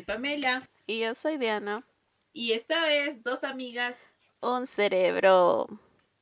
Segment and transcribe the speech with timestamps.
[0.00, 0.68] soy Pamela.
[0.86, 1.84] Y yo soy Diana.
[2.32, 3.96] Y esta vez, dos amigas.
[4.40, 5.66] Un cerebro.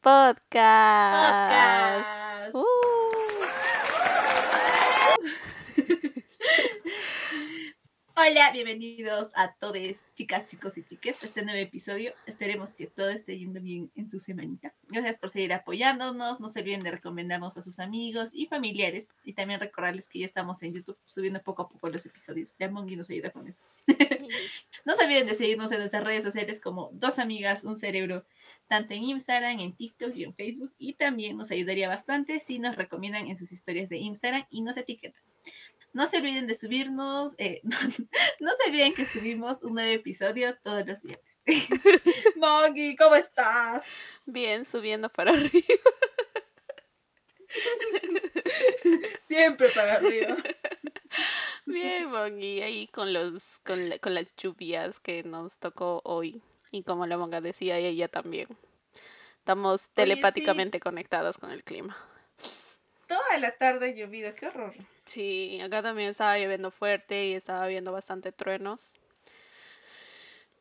[0.00, 0.52] Podcast.
[2.50, 2.54] Podcast.
[2.54, 2.64] Uh.
[8.20, 12.12] Hola, bienvenidos a todos, chicas, chicos y chiques, este nuevo episodio.
[12.26, 14.74] Esperemos que todo esté yendo bien en su semanita.
[14.88, 16.40] Gracias por seguir apoyándonos.
[16.40, 19.08] No se olviden de recomendarnos a sus amigos y familiares.
[19.22, 22.56] Y también recordarles que ya estamos en YouTube subiendo poco a poco los episodios.
[22.58, 23.62] Ya Mongi nos ayuda con eso.
[24.84, 28.24] No se olviden de seguirnos en nuestras redes sociales como Dos Amigas, Un Cerebro,
[28.68, 30.72] tanto en Instagram, en TikTok y en Facebook.
[30.78, 34.76] Y también nos ayudaría bastante si nos recomiendan en sus historias de Instagram y nos
[34.76, 35.22] etiquetan.
[35.98, 37.76] No se olviden de subirnos, eh, no,
[38.38, 41.26] no se olviden que subimos un nuevo episodio todos los viernes.
[42.36, 43.82] Moggy, ¿cómo estás?
[44.24, 45.50] Bien, subiendo para arriba.
[49.26, 50.36] Siempre para arriba.
[51.66, 56.40] Bien, Mongi, ahí con los, con, la- con las lluvias que nos tocó hoy.
[56.70, 58.46] Y como la monga decía, y ella también.
[59.38, 61.96] Estamos telepáticamente conectadas con el clima.
[63.28, 64.74] Toda la tarde llovido, qué horror.
[65.04, 68.94] Sí, acá también estaba lloviendo fuerte y estaba viendo bastante truenos.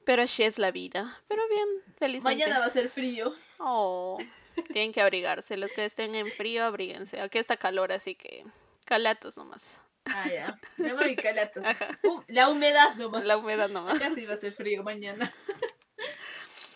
[0.04, 1.18] Pero así es la vida.
[1.30, 2.44] Pero bien, felizmente.
[2.44, 3.34] Mañana va a ser frío.
[3.60, 4.18] Oh,
[4.74, 5.56] tienen que abrigarse.
[5.56, 7.22] Los que estén en frío, abríguense.
[7.22, 8.44] Aquí está calor, así que
[8.86, 9.82] calatos nomás.
[10.04, 10.60] Ah, ya.
[10.76, 11.64] Me voy calatos.
[11.66, 11.88] Ajá.
[12.04, 13.26] Uh, la humedad nomás.
[13.26, 13.98] La humedad nomás.
[13.98, 15.34] Casi va a ser frío mañana.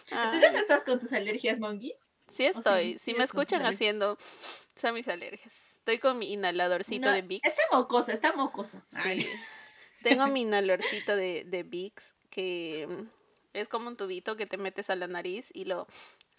[0.10, 1.94] Ah, Entonces ya no estás con tus alergias, Mongi.
[2.32, 2.94] Sí estoy.
[2.94, 4.18] Si sí me escuchan haciendo,
[4.76, 5.78] son mis alergias.
[5.78, 7.48] Estoy con mi inhaladorcito No, de Vicks.
[7.48, 8.84] Está mocosa, está mocosa.
[9.04, 9.28] Sí.
[10.04, 13.08] Tengo mi inhaladorcito de, de Vicks que mm,
[13.54, 15.88] es como un tubito que te metes a la nariz y lo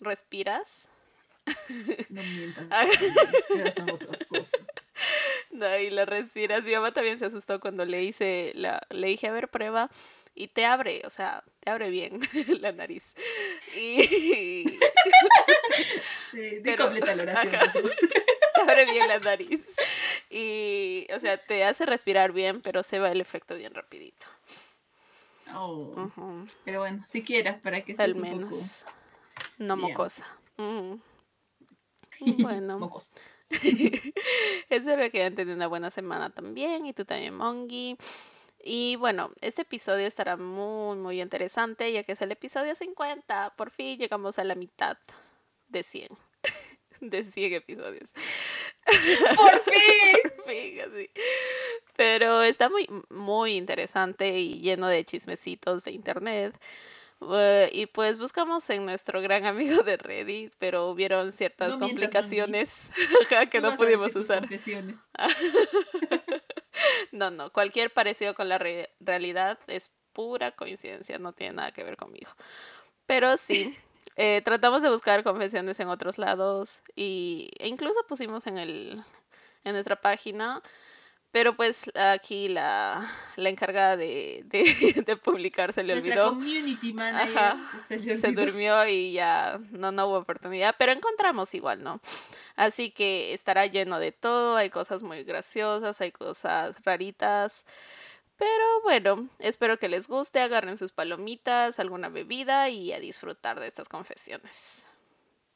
[0.00, 0.90] respiras.
[2.08, 2.66] No mientas.
[2.70, 2.86] Ah.
[3.74, 4.60] Son otras cosas.
[5.50, 6.64] No, y lo respiras.
[6.64, 9.90] Mi mamá también se asustó cuando le hice la, le dije, a ver, prueba.
[10.34, 12.20] Y te abre, o sea, te abre bien
[12.60, 13.14] la nariz.
[13.76, 14.78] Y
[16.30, 17.54] Sí, di Pero- completa la oración.
[17.56, 17.72] Ajá.
[17.72, 19.60] te abre bien la nariz.
[20.30, 24.26] Y, o sea, te hace respirar bien, pero se va el efecto bien rapidito.
[25.54, 26.08] Oh,
[26.64, 28.86] Pero bueno, si quieras, para que Al un poco menos.
[29.58, 29.88] No bien.
[29.90, 30.26] mocosa.
[30.56, 31.00] Ujú.
[32.20, 33.10] Bueno, mocosa.
[34.70, 36.86] espero que hayan tenido una buena semana también.
[36.86, 37.98] Y tú también, Mongi.
[38.64, 43.54] Y bueno, este episodio estará muy, muy interesante, ya que es el episodio 50.
[43.56, 44.96] Por fin llegamos a la mitad
[45.68, 46.08] de 100.
[47.00, 48.10] De 100 episodios.
[49.36, 50.32] ¡Por fin!
[50.36, 51.10] Por fin, así.
[51.96, 56.56] Pero está muy, muy interesante y lleno de chismecitos de internet.
[57.30, 61.90] Eh, y pues buscamos en nuestro gran amigo de Reddit, pero hubieron ciertas No mientas,
[61.90, 62.90] complicaciones
[63.28, 64.48] que ¿Qué no pudimos usar.
[67.10, 71.82] No, no, cualquier parecido con la re- realidad es pura coincidencia, no tiene nada que
[71.84, 72.30] ver conmigo.
[73.06, 73.76] Pero sí,
[74.16, 79.02] eh, tratamos de buscar confesiones en otros lados y, e incluso pusimos en, el,
[79.64, 80.62] en nuestra página,
[81.30, 86.28] pero pues aquí la, la encargada de, de, de publicar se le Nuestra olvidó.
[86.34, 87.56] community manager Ajá,
[87.88, 88.44] se, le Se olvidó.
[88.44, 92.00] durmió y ya no, no hubo oportunidad, pero encontramos igual, ¿no?
[92.56, 97.64] Así que estará lleno de todo, hay cosas muy graciosas, hay cosas raritas,
[98.36, 103.68] pero bueno, espero que les guste, agarren sus palomitas, alguna bebida y a disfrutar de
[103.68, 104.84] estas confesiones.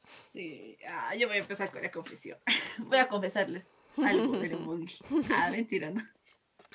[0.05, 2.37] Sí, ah, yo voy a empezar con la confesión.
[2.77, 4.99] Voy a confesarles algo de la Mongi.
[5.33, 6.01] Ah, mentira, no.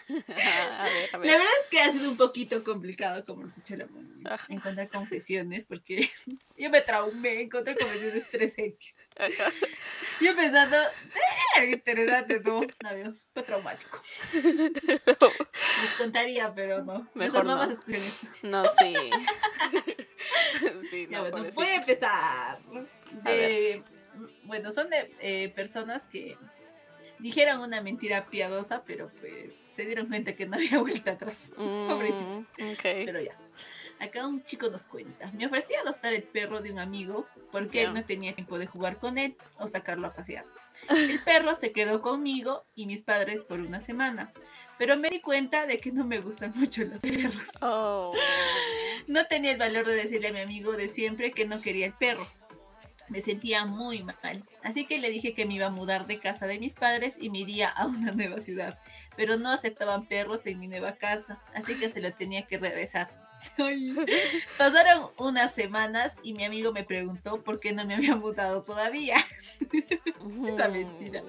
[0.08, 1.30] A ver, a La ver.
[1.30, 3.86] verdad es que ha sido un poquito complicado, como nos dicho la
[4.24, 4.46] Ajá.
[4.48, 6.10] encontrar confesiones, porque
[6.56, 8.96] yo me traumé, encontré confesiones 3X.
[9.16, 9.52] Ajá.
[10.22, 10.76] Yo pensando,
[11.58, 14.00] "Eh, interesante, no, adiós, fue traumático.
[14.32, 17.06] Les contaría, pero no.
[17.14, 17.62] Mejor no.
[17.64, 17.84] esto.
[18.42, 18.94] No, sí.
[20.90, 21.54] sí, Ya, no, bueno, pobrecitos.
[21.54, 22.58] voy a empezar.
[23.24, 23.82] De-
[24.44, 26.36] bueno, son de eh, personas que
[27.18, 31.50] dijeron una mentira piadosa, pero pues se dieron cuenta que no había vuelta atrás.
[31.56, 32.44] Pobrecitos.
[32.58, 32.82] Mm, ok.
[32.82, 33.36] Pero ya.
[34.00, 35.30] Acá un chico nos cuenta.
[35.32, 38.66] Me ofrecí a adoptar el perro de un amigo porque él no tenía tiempo de
[38.66, 40.44] jugar con él o sacarlo a pasear.
[40.88, 44.32] El perro se quedó conmigo y mis padres por una semana.
[44.78, 47.48] Pero me di cuenta de que no me gustan mucho los perros.
[47.60, 48.12] Oh.
[49.06, 51.92] No tenía el valor de decirle a mi amigo de siempre que no quería el
[51.92, 52.26] perro.
[53.12, 54.42] Me sentía muy mal.
[54.62, 57.28] Así que le dije que me iba a mudar de casa de mis padres y
[57.28, 58.78] me iría a una nueva ciudad.
[59.16, 61.38] Pero no aceptaban perros en mi nueva casa.
[61.54, 63.10] Así que se lo tenía que regresar.
[64.58, 69.16] Pasaron unas semanas y mi amigo me preguntó por qué no me había mudado todavía.
[70.48, 71.22] Esa mentira.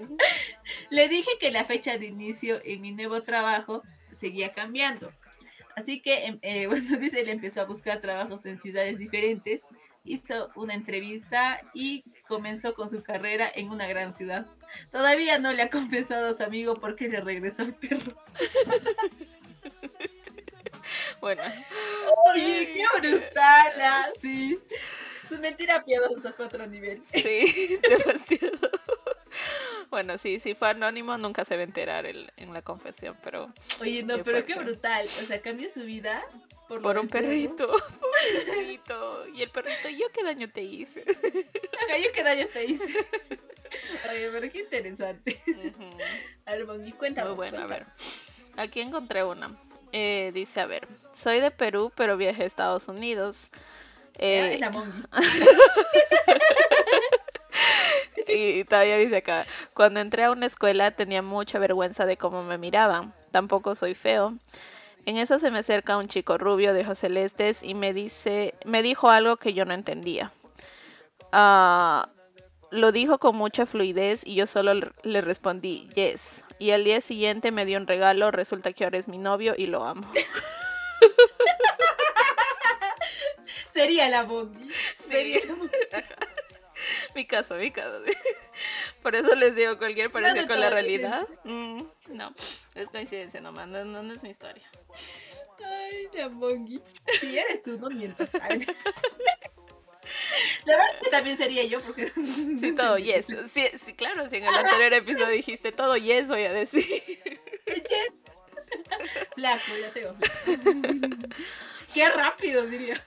[0.90, 3.84] Le dije que la fecha de inicio en mi nuevo trabajo
[4.16, 5.12] seguía cambiando.
[5.76, 9.64] Así que, em, eh, bueno, dice, él empezó a buscar trabajos en ciudades diferentes,
[10.04, 14.46] hizo una entrevista y comenzó con su carrera en una gran ciudad.
[14.92, 18.14] Todavía no le ha confesado a su amigo porque le regresó el perro.
[21.22, 21.44] bueno.
[22.34, 24.08] Oye, qué brutal, ¿ah?
[24.22, 24.60] sí.
[25.30, 27.00] Su mentira piadosa fue otro nivel.
[27.12, 28.70] Sí, demasiado.
[29.90, 33.54] Bueno, sí, si fue anónimo, nunca se va a enterar el, en la confesión, pero.
[33.80, 35.08] Oye, no, pero qué brutal.
[35.22, 36.24] O sea, cambió su vida
[36.74, 37.68] por, por un perrito.
[37.68, 39.28] Por un perrito.
[39.34, 41.04] Y el perrito, ¿yo qué daño te hice?
[41.08, 42.86] Ajá, ¿yo qué daño te hice?
[44.10, 45.42] Oye, pero qué interesante.
[46.46, 47.30] A ver, Bongi, cuéntame.
[47.30, 47.86] Muy bueno, a ver.
[48.58, 49.56] Aquí encontré una.
[49.92, 53.50] Eh, dice, a ver, soy de Perú, pero viajé a Estados Unidos.
[54.16, 55.04] Eh, la Mongi.
[58.28, 62.58] y todavía dice acá, cuando entré a una escuela tenía mucha vergüenza de cómo me
[62.58, 63.14] miraban.
[63.32, 64.38] Tampoco soy feo.
[65.06, 68.82] En eso se me acerca un chico rubio de ojos celestes y me dice, me
[68.82, 70.32] dijo algo que yo no entendía.
[71.32, 72.10] Ah,
[72.72, 74.74] lo dijo con mucha fluidez y yo solo
[75.04, 76.46] le respondí yes.
[76.58, 79.68] Y al día siguiente me dio un regalo, resulta que ahora es mi novio y
[79.68, 80.08] lo amo.
[83.74, 84.68] Sería la Bondi.
[84.98, 85.42] Sería
[87.16, 88.02] mi caso, mi caso.
[89.02, 91.28] Por eso les digo, cualquier parecido con la realidad.
[91.44, 92.34] Mm, no,
[92.76, 94.70] es coincidencia nomás, no, no, es mi historia.
[95.64, 96.82] Ay, la Bongi.
[97.20, 98.30] Si eres tú, no mientas.
[100.66, 102.08] La verdad es que también sería yo porque...
[102.60, 103.28] Sí, todo yes.
[103.52, 107.04] Sí, sí, claro, si en el anterior episodio dijiste todo yes, voy a decir.
[107.66, 108.14] Yes.
[109.36, 110.16] Flaco, ya tengo.
[111.94, 113.04] Qué rápido, diría.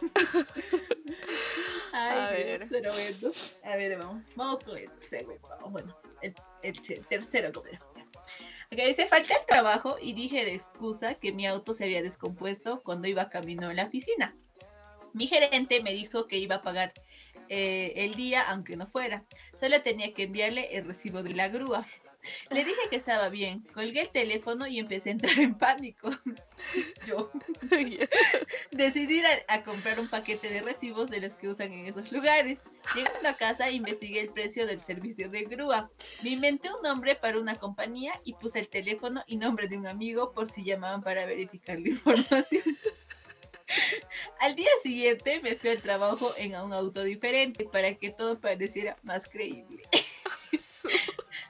[1.93, 2.67] Ay, a ver.
[2.71, 3.33] pero bueno.
[3.65, 4.25] A ver, vamos.
[4.37, 5.41] Vamos con el segundo.
[5.69, 7.67] Bueno, el, tercero, como
[8.71, 12.83] Acá dice, falta el trabajo y dije de excusa que mi auto se había descompuesto
[12.83, 14.37] cuando iba camino a la oficina.
[15.13, 16.93] Mi gerente me dijo que iba a pagar
[17.49, 19.25] eh, el día aunque no fuera.
[19.55, 21.87] Solo tenía que enviarle el recibo de la grúa.
[22.51, 26.11] Le dije que estaba bien, colgué el teléfono y empecé a entrar en pánico.
[27.07, 27.31] Yo
[28.71, 32.65] decidí ir a, comprar un paquete de recibos de los que usan en esos lugares.
[32.95, 35.91] Llegando a casa investigué el precio del servicio de grúa.
[36.23, 39.87] Me inventé un nombre para una compañía y puse el teléfono y nombre de un
[39.87, 42.63] amigo por si llamaban para verificar la información.
[44.41, 48.97] Al día siguiente me fui al trabajo en un auto diferente para que todo pareciera
[49.03, 49.83] más creíble.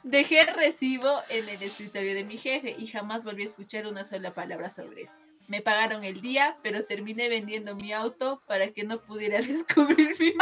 [0.06, 4.04] Dejé el recibo en el escritorio de mi jefe y jamás volví a escuchar una
[4.04, 5.18] sola palabra sobre eso.
[5.48, 10.32] Me pagaron el día, pero terminé vendiendo mi auto para que no pudiera descubrir mi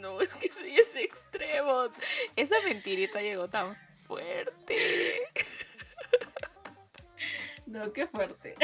[0.00, 1.90] No, es que soy ese extremo.
[2.36, 3.76] Esa mentirita llegó tan
[4.06, 5.20] fuerte.
[7.66, 8.54] No, qué fuerte.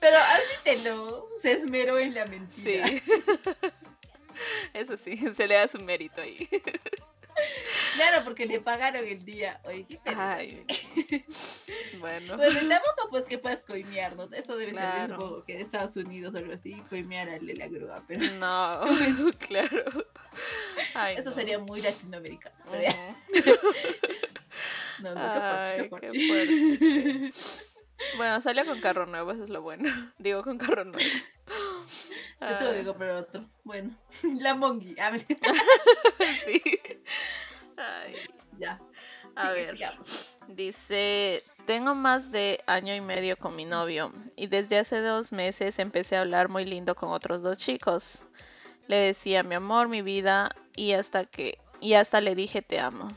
[0.00, 2.88] Pero admítelo, se esmeró en la mentira.
[2.88, 3.02] Sí.
[4.74, 6.48] Eso sí, se le da su mérito ahí.
[7.96, 9.60] Claro, porque le pagaron el día.
[9.64, 10.64] Oye, ¿qué Ay,
[11.98, 12.36] bueno.
[12.36, 14.24] Pues tampoco pues que puedas coimear, ¿no?
[14.32, 17.68] Eso debe ser un que de Estados Unidos o algo así, coimear al de la
[17.68, 18.30] grúa, pero...
[18.34, 18.84] No,
[19.38, 19.84] claro.
[21.16, 22.56] Eso sería muy latinoamericano.
[25.02, 27.32] no, no, qué fuerte, qué fuerte.
[28.16, 29.88] Bueno, salió con carro nuevo, eso es lo bueno.
[30.18, 30.98] Digo, con carro nuevo.
[32.38, 33.44] Se tuvo que comprar otro.
[33.64, 33.94] Bueno,
[34.40, 34.98] la Mongi.
[34.98, 35.26] A ver.
[36.44, 36.62] sí.
[37.76, 38.16] Ay.
[38.58, 38.80] Ya.
[39.36, 39.76] A ver.
[40.48, 45.78] Dice, tengo más de año y medio con mi novio y desde hace dos meses
[45.78, 48.26] empecé a hablar muy lindo con otros dos chicos.
[48.88, 53.12] Le decía mi amor, mi vida y hasta que y hasta le dije te amo.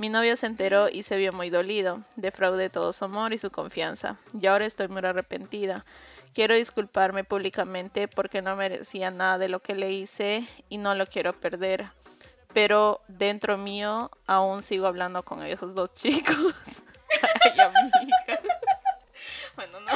[0.00, 2.00] Mi novio se enteró y se vio muy dolido.
[2.16, 4.16] Defraudé todo su amor y su confianza.
[4.32, 5.84] Y ahora estoy muy arrepentida.
[6.32, 11.04] Quiero disculparme públicamente porque no merecía nada de lo que le hice y no lo
[11.06, 11.90] quiero perder.
[12.54, 16.82] Pero dentro mío aún sigo hablando con esos dos chicos.
[17.44, 18.40] Ay, amiga.
[19.54, 19.92] bueno, no.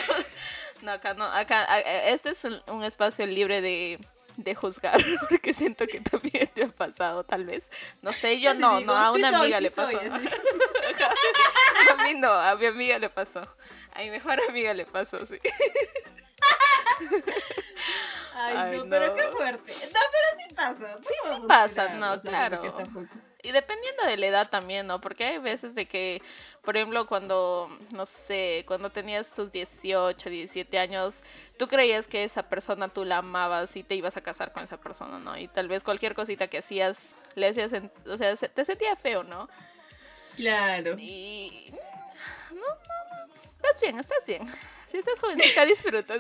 [0.82, 1.24] No, acá no.
[1.24, 4.98] Acá, este es un, espacio libre de, de juzgar,
[5.28, 7.68] porque siento que también te ha pasado, tal vez.
[8.02, 9.98] No sé, yo no, no, a una amiga le pasó.
[11.98, 13.46] a mí no, a mi amiga le pasó.
[13.94, 15.38] A mi mejor amiga le pasó, sí.
[18.34, 19.72] Ay, no, pero qué fuerte.
[19.72, 20.96] No, pero sí pasa.
[20.98, 22.76] Sí, sí pasa, no, claro.
[23.44, 25.02] Y dependiendo de la edad también, ¿no?
[25.02, 26.22] Porque hay veces de que,
[26.62, 31.22] por ejemplo, cuando, no sé, cuando tenías tus 18, 17 años,
[31.58, 34.78] tú creías que esa persona tú la amabas y te ibas a casar con esa
[34.78, 35.36] persona, ¿no?
[35.36, 37.72] Y tal vez cualquier cosita que hacías, le hacías,
[38.06, 39.50] o sea, te sentía feo, ¿no?
[40.36, 40.96] Claro.
[40.98, 41.70] Y...
[42.50, 43.34] No, no, no.
[43.56, 44.46] Estás bien, estás bien
[44.90, 46.14] Si estás jovencita, disfruta.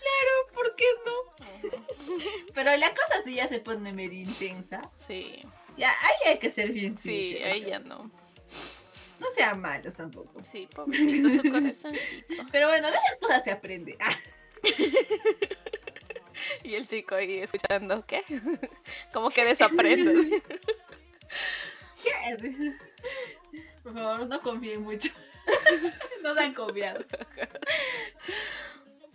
[0.00, 2.16] Claro, ¿por qué no?
[2.54, 4.90] Pero la cosa sí ya se pone medio intensa.
[4.96, 5.42] Sí,
[5.76, 7.52] Ya, ahí hay que ser bien sí, sincero.
[7.52, 8.10] ahí ya no.
[9.20, 10.42] No sean malos tampoco.
[10.42, 12.42] Sí, pobrecito su corazoncito.
[12.50, 13.96] Pero bueno, de las cosas se aprende.
[14.00, 14.16] Ah,
[16.62, 18.22] Y el chico ahí escuchando, ¿qué?
[19.12, 20.42] Como que desaprende.
[22.02, 22.74] ¿qué es?
[23.82, 25.10] Por favor, no confíen mucho.
[26.22, 27.04] No se han confiado.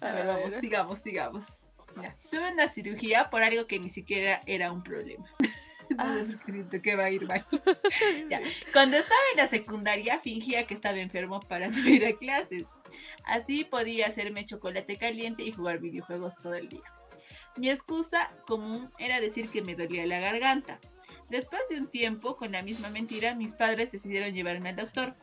[0.05, 1.67] A ver, vamos, sigamos, sigamos.
[2.01, 2.15] Ya.
[2.29, 5.25] Tuve una cirugía por algo que ni siquiera era un problema.
[5.99, 6.07] Ah.
[6.09, 7.45] Entonces, porque siento que va a ir mal.
[8.27, 8.41] Ya.
[8.73, 12.65] Cuando estaba en la secundaria, fingía que estaba enfermo para no ir a clases.
[13.23, 16.81] Así podía hacerme chocolate caliente y jugar videojuegos todo el día.
[17.55, 20.79] Mi excusa común era decir que me dolía la garganta.
[21.29, 25.15] Después de un tiempo, con la misma mentira, mis padres decidieron llevarme al doctor.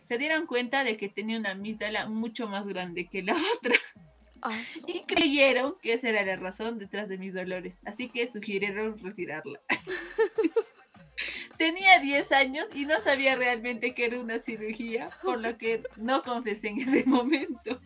[0.00, 4.15] Se dieron cuenta de que tenía una amígdala mucho más grande que la otra Ah,
[4.86, 9.60] y creyeron que esa era la razón detrás de mis dolores, así que sugirieron retirarla.
[11.56, 16.22] Tenía 10 años y no sabía realmente que era una cirugía, por lo que no
[16.22, 17.80] confesé en ese momento.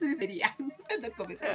[0.18, 0.54] Sería,
[1.00, 1.46] no confesé.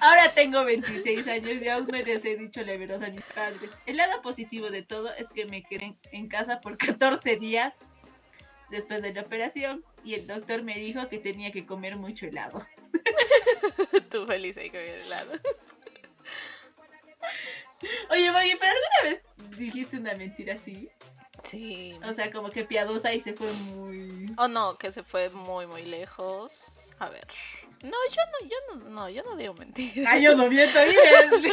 [0.00, 3.72] Ahora tengo 26 años y aún no les he dicho la verdad a mis padres.
[3.86, 7.72] El lado positivo de todo es que me quedé en casa por 14 días
[8.70, 12.66] después de la operación y el doctor me dijo que tenía que comer mucho helado.
[14.10, 15.32] Tú feliz ahí con el helado.
[18.10, 19.22] Oye, Maggie, ¿pero alguna vez
[19.56, 20.90] dijiste una mentira así?
[21.42, 21.98] Sí.
[22.04, 24.34] O sea, como que piadosa y se fue muy...
[24.36, 26.92] Oh no, que se fue muy muy lejos.
[26.98, 27.26] A ver.
[27.82, 30.12] No, yo no, yo no, no, yo no digo mentiras.
[30.12, 31.30] Ay, yo no miento bien.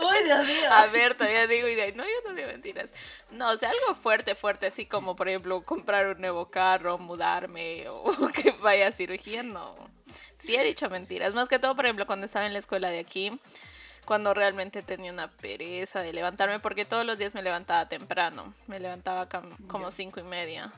[0.00, 0.72] Uy, Dios mío.
[0.72, 1.92] A ver, todavía digo idea.
[1.94, 2.90] No, yo no digo mentiras.
[3.30, 7.86] No, o sea, algo fuerte, fuerte, así como por ejemplo comprar un nuevo carro, mudarme
[7.90, 9.74] o que vaya a cirugía, no.
[10.38, 11.34] Sí he dicho mentiras.
[11.34, 13.38] Más que todo, por ejemplo, cuando estaba en la escuela de aquí,
[14.04, 18.54] cuando realmente tenía una pereza de levantarme, porque todos los días me levantaba temprano.
[18.66, 19.28] Me levantaba
[19.66, 20.72] como cinco y media.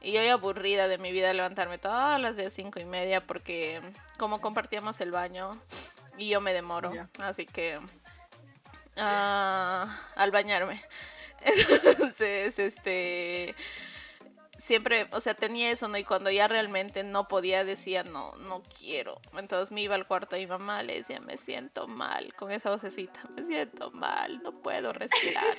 [0.00, 3.80] Y yo aburrida de mi vida levantarme todas las de cinco y media porque
[4.16, 5.60] como compartíamos el baño
[6.16, 6.92] y yo me demoro.
[7.20, 7.80] Así que
[8.96, 10.82] ah, al bañarme.
[11.40, 13.54] Entonces, este
[14.58, 15.96] siempre, o sea, tenía eso, ¿no?
[15.96, 19.20] Y cuando ya realmente no podía, decía, no, no quiero.
[19.36, 22.70] Entonces me iba al cuarto de mi mamá, le decía, me siento mal, con esa
[22.70, 25.56] vocecita, me siento mal, no puedo respirar.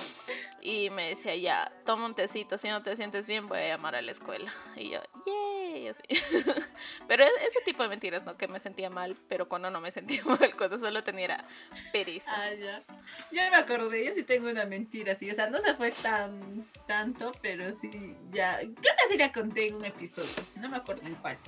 [0.60, 3.94] y me decía, ya, toma un tecito, si no te sientes bien, voy a llamar
[3.96, 4.52] a la escuela.
[4.76, 6.02] Y yo, yay, así.
[7.08, 8.36] pero e- ese tipo de mentiras, ¿no?
[8.36, 11.44] Que me sentía mal, pero cuando no me sentía mal, cuando solo tenía
[11.92, 12.32] pereza.
[12.34, 12.82] Ah, ya.
[13.30, 15.30] Ya me acordé, yo sí tengo una mentira así.
[15.30, 18.58] O sea, no se fue tan tanto, pero sí, ya.
[18.58, 20.30] Creo que sí la conté en un episodio.
[20.56, 21.38] No me acuerdo en cuál.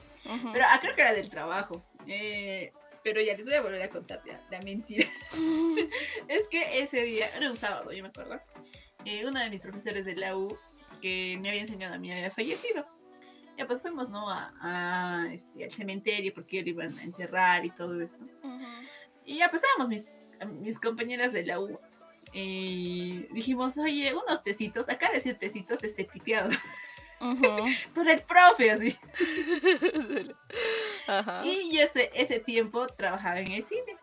[0.53, 1.85] Pero ah, creo que era del trabajo.
[2.07, 5.09] Eh, pero ya les voy a volver a contar ya, la mentira.
[6.29, 8.41] es que ese día, era un sábado, yo me acuerdo.
[9.05, 10.57] eh, uno de mis profesores de la U
[11.01, 12.87] que me había enseñado a mí había fallecido.
[13.57, 14.29] Ya pues fuimos, ¿no?
[14.29, 18.19] A, a, este, al cementerio porque lo iban a enterrar y todo eso.
[19.25, 20.09] Y ya pasábamos mis,
[20.61, 21.79] mis compañeras de la U.
[22.39, 26.51] Y dijimos, oye, unos tecitos, acá decir tecitos este tipeado.
[27.21, 27.67] Ujú.
[27.95, 28.95] Por el profe, así.
[31.07, 31.43] Ajá.
[31.47, 33.97] Y yo ese, ese tiempo trabajaba en el cine.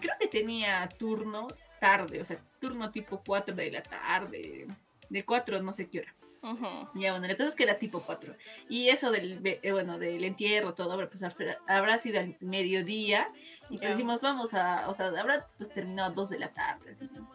[0.00, 1.48] Creo que tenía turno
[1.80, 4.66] tarde, o sea, turno tipo 4 de la tarde,
[5.10, 6.14] de 4 no sé qué hora.
[6.42, 6.88] Ujú.
[6.98, 8.34] Ya, bueno, la cosa es que era tipo 4.
[8.70, 13.28] Y eso del, eh, bueno, del entierro, todo, pues habrá- habrá sido al mediodía.
[13.70, 16.90] Y pues dijimos, vamos a, o sea, habrá pues terminado a 2 de la tarde,
[16.90, 17.26] así, ¿no?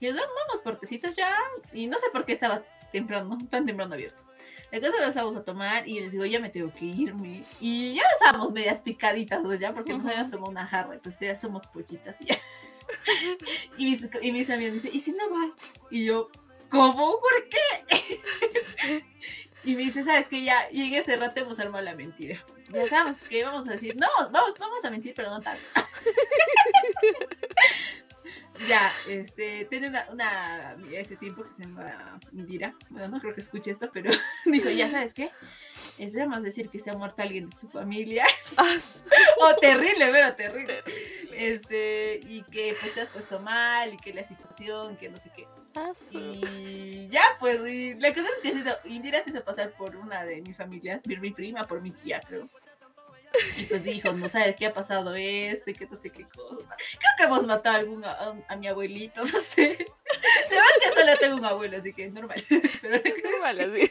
[0.00, 1.34] Y yo, vamos por tecitos ya.
[1.72, 4.22] Y no sé por qué estaba temprano, tan temprano abierto.
[4.70, 7.42] La cosa empezamos a tomar y les digo, ya me tengo que irme.
[7.60, 9.54] Y ya estábamos medias picaditas, ¿no?
[9.54, 10.08] Ya, porque nos Ujú.
[10.08, 12.38] habíamos tomado una jarra, entonces ya somos pollitas y ya.
[13.76, 15.54] y, mis, y mis amigos me dicen, ¿y si no vas?
[15.90, 16.30] Y yo,
[16.70, 17.18] ¿cómo?
[17.18, 19.04] ¿Por qué?
[19.64, 20.42] y me dice, ¿sabes qué?
[20.42, 22.44] Ya, y en ese rato hemos armado la mentira.
[22.70, 25.62] Ya sabemos que vamos a decir, no, vamos, vamos a mentir, pero no tanto.
[28.68, 32.74] ya, este, tiene una, una amiga ese tiempo que se llama Indira.
[32.90, 34.10] Bueno, no creo que escuche esto, pero
[34.44, 35.30] dijo, ya sabes qué,
[35.98, 38.24] es vamos a decir que se ha muerto alguien de tu familia.
[38.56, 39.02] Ah, s-
[39.40, 40.82] oh, terrible, pero terrible.
[40.82, 41.08] terrible.
[41.32, 45.30] Este, y que pues te has puesto mal, y que la situación, que no sé
[45.34, 45.46] qué.
[45.74, 50.24] Ah, Y ya, pues, y la cosa es que Indira se hizo pasar por una
[50.24, 52.48] de mi familia, por mi prima, por mi tía, creo.
[53.58, 56.76] Y pues dijo, no sabes qué ha pasado esto, y que no sé qué cosa.
[56.76, 59.72] Creo que hemos matado a, algún, a, a mi abuelito, no sé.
[59.72, 62.42] es que solo tengo un abuelo, así que normal.
[62.82, 63.90] Pero Normal, así.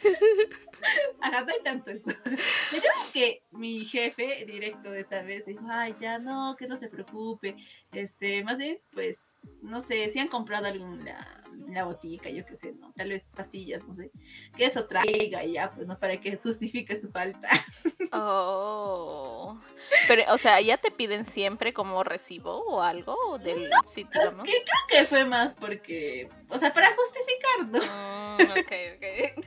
[1.21, 2.03] Ajá, no hay tanto eso.
[2.07, 6.67] La cosa es que mi jefe directo de esa vez dijo, ay, ya no, que
[6.67, 7.55] no se preocupe.
[7.91, 9.21] Este, más bien, pues,
[9.61, 12.93] no sé, si han comprado algo en la, en la botica, yo qué sé, ¿no?
[12.93, 14.11] Tal vez pastillas, no sé.
[14.55, 15.97] Que eso traiga y ya, pues, ¿no?
[15.97, 17.47] Para que justifique su falta.
[18.13, 19.59] Oh.
[20.07, 24.21] Pero, o sea, ¿ya te piden siempre como recibo o algo del sitio?
[24.21, 27.79] Es que creo que fue más porque, o sea, para justificar, ¿no?
[27.79, 29.45] Mm, ok, ok.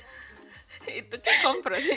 [0.97, 1.83] ¿Y tú qué compras?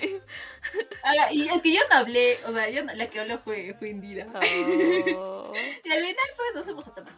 [1.06, 3.75] Ah, y es que yo no hablé, o sea, yo no- la que habló fue,
[3.78, 4.25] fue Indira.
[4.34, 5.52] Oh.
[5.84, 7.13] Y al final, pues, nos fuimos a tomar.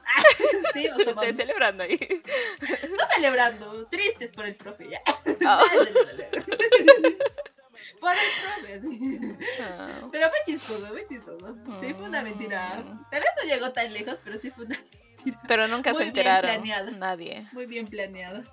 [0.74, 1.36] Sí, nos tomamos.
[1.36, 2.00] celebrando ahí.
[2.98, 5.02] No celebrando, tristes por el profe, ya.
[5.08, 5.64] Oh.
[8.00, 9.20] Por el profe, sí.
[9.62, 10.02] Ah.
[10.12, 11.56] Pero fue chistoso, fue chistoso.
[11.80, 12.78] Sí, fue una mentira.
[12.84, 13.10] Mm.
[13.10, 14.78] Tal vez no llegó tan lejos, pero sí fue una
[15.48, 16.52] Pero nunca Muy se bien enteraron.
[16.52, 16.92] planeado.
[16.92, 17.48] Nadie.
[17.54, 18.44] muy bien planeada.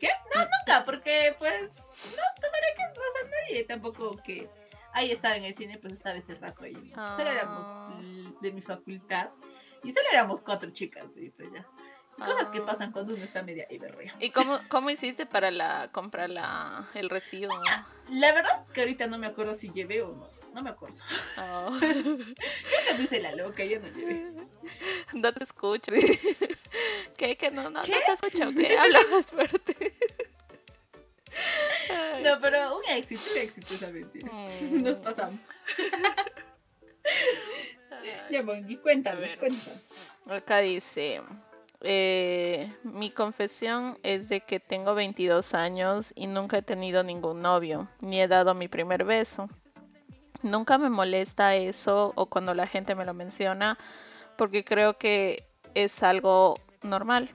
[0.00, 0.08] ¿Qué?
[0.34, 1.70] No, nunca, porque pues,
[2.16, 4.48] no, tomaré que, o sea, nadie tampoco que
[4.92, 6.72] ahí estaba en el cine, pues estaba ese rato ahí.
[6.94, 7.16] ¿no?
[7.16, 7.96] Solo éramos Ah.
[8.00, 9.30] l- de mi facultad
[9.84, 11.66] y solo éramos cuatro chicas, y pues ya.
[12.18, 12.66] Cosas que Ah.
[12.66, 14.14] pasan cuando uno está media berrea.
[14.20, 17.54] ¿Y cómo, cómo hiciste para la comprar la, el recibo?
[18.10, 20.30] La verdad es que ahorita no me acuerdo si llevé o no.
[20.52, 20.98] No me acuerdo.
[21.38, 21.70] Oh.
[21.80, 24.30] Que me hice la loca, yo no llevé.
[25.14, 25.90] No te escucho.
[27.16, 27.36] ¿Qué?
[27.38, 27.50] ¿Qué?
[27.50, 27.92] No, no, ¿Qué?
[27.92, 28.50] no te escucho.
[28.54, 28.76] ¿Qué?
[28.76, 29.94] Habla más fuerte.
[32.22, 34.30] No, pero un éxito, un éxito esa mentira.
[34.30, 34.82] Mm.
[34.82, 35.40] Nos pasamos.
[38.30, 39.76] Ya, Bongi, A cuéntame, cuéntame.
[40.26, 41.20] Acá dice,
[41.80, 47.88] eh, mi confesión es de que tengo 22 años y nunca he tenido ningún novio,
[48.00, 49.48] ni he dado mi primer beso.
[50.42, 53.78] Nunca me molesta eso o cuando la gente me lo menciona,
[54.36, 57.30] porque creo que es algo normal.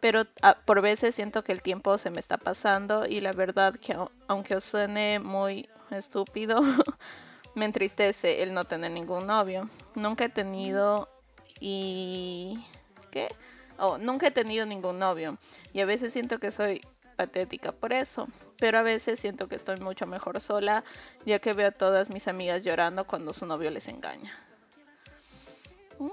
[0.00, 0.24] Pero
[0.64, 4.10] por veces siento que el tiempo se me está pasando y la verdad que au-
[4.28, 6.60] aunque os suene muy estúpido,
[7.54, 9.68] me entristece el no tener ningún novio.
[9.94, 11.08] Nunca he tenido
[11.60, 12.64] y...
[13.10, 13.28] ¿Qué?
[13.78, 15.38] Oh, nunca he tenido ningún novio
[15.72, 16.80] y a veces siento que soy
[17.16, 20.84] patética por eso, pero a veces siento que estoy mucho mejor sola
[21.24, 24.32] ya que veo a todas mis amigas llorando cuando su novio les engaña.
[25.98, 26.08] Mm,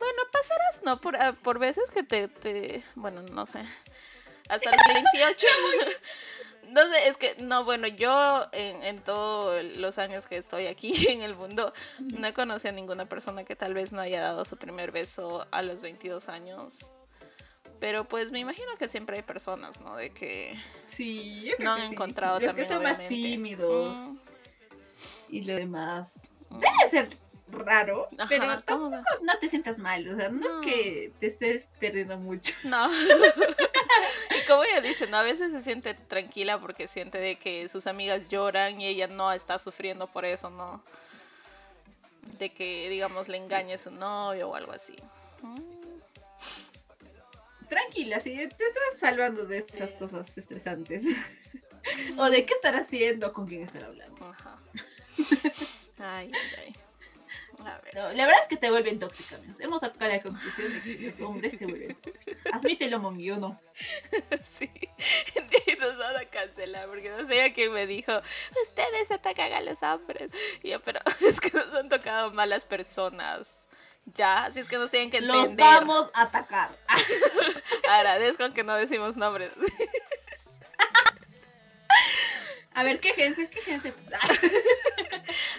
[0.00, 1.00] bueno, pasarás, ¿no?
[1.00, 2.82] Por, ah, por veces que te, te...
[2.96, 3.60] Bueno, no sé.
[4.48, 5.46] Hasta los 28.
[6.70, 10.92] No sé, es que, no, bueno, yo en, en todos los años que estoy aquí
[11.08, 14.44] en el mundo, no he conocido a ninguna persona que tal vez no haya dado
[14.44, 16.94] su primer beso a los 22 años.
[17.80, 19.96] Pero pues me imagino que siempre hay personas, ¿no?
[19.96, 20.54] De que
[20.86, 21.94] Sí, yo creo no que han sí.
[21.94, 24.18] encontrado Los también, que son más tímidos Mm,
[25.30, 26.20] y lo demás.
[26.50, 26.58] mm.
[26.60, 27.08] Debe ser
[27.58, 28.90] raro, Ajá, pero ¿cómo tampoco
[29.22, 29.38] no?
[29.38, 30.06] te sientas mal.
[30.08, 30.60] O sea, no, No.
[30.60, 32.54] es que te estés perdiendo mucho.
[32.64, 32.90] No.
[34.30, 35.16] y como ella dice, ¿no?
[35.18, 39.32] A veces se siente tranquila porque siente de que sus amigas lloran y ella no
[39.32, 40.82] está sufriendo por eso, ¿no?
[42.38, 44.96] De que, digamos, le engañe a su novio o algo así.
[45.42, 45.80] Mm,
[47.68, 49.96] Tranquila, sí, te estás salvando de esas Sí.
[49.98, 51.04] cosas estresantes.
[52.18, 54.26] o de qué estar haciendo, con quién estar hablando.
[54.26, 54.58] Ajá.
[55.98, 56.76] Ay, ay, ay.
[57.66, 57.94] A ver.
[57.94, 59.60] No, la verdad es que te vuelven tóxica, amigos.
[59.60, 62.36] Hemos sacado la conclusión de que los hombres te vuelven tóxicos.
[62.52, 63.60] Admítelo, Mongi, o no.
[64.42, 64.70] Sí.
[65.66, 68.12] Y nos van a cancelar porque no sé a quién me dijo,
[68.62, 70.30] ustedes atacan a los hombres.
[70.62, 73.66] Y yo, pero es que nos han tocado malas personas.
[74.14, 75.66] Ya, así es que nos tienen que Los entender.
[75.66, 76.70] vamos a atacar.
[77.88, 79.50] Agradezco que no decimos nombres.
[82.74, 83.92] A ver, quéjense, quéjense.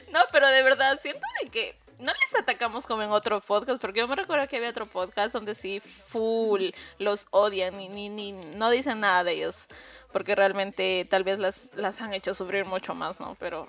[0.09, 3.99] No, pero de verdad, siento de que no les atacamos como en otro podcast, porque
[3.99, 8.31] yo me recuerdo que había otro podcast donde sí, full, los odian y ni, ni,
[8.31, 9.67] no dicen nada de ellos,
[10.11, 13.35] porque realmente tal vez las, las han hecho sufrir mucho más, ¿no?
[13.39, 13.67] Pero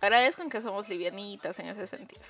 [0.00, 2.22] agradezco que somos livianitas en ese sentido.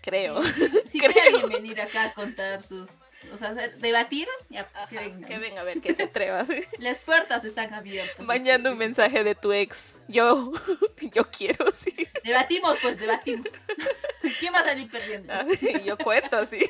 [0.00, 0.42] Creo.
[0.42, 1.12] Si Creo.
[1.12, 2.88] quiere alguien venir acá a contar sus.
[3.32, 5.24] O sea, debatir, ya, pues, que Ajá, vengan.
[5.28, 6.44] que venga a ver que se atreva.
[6.44, 6.62] ¿sí?
[6.78, 8.24] Las puertas están abiertas.
[8.26, 9.96] Mañana un mensaje de tu ex.
[10.08, 10.52] Yo,
[11.14, 11.94] yo quiero, sí.
[12.24, 13.46] Debatimos, pues debatimos.
[14.40, 15.32] ¿Quién va a salir perdiendo?
[15.32, 16.68] Así, yo cuento, así.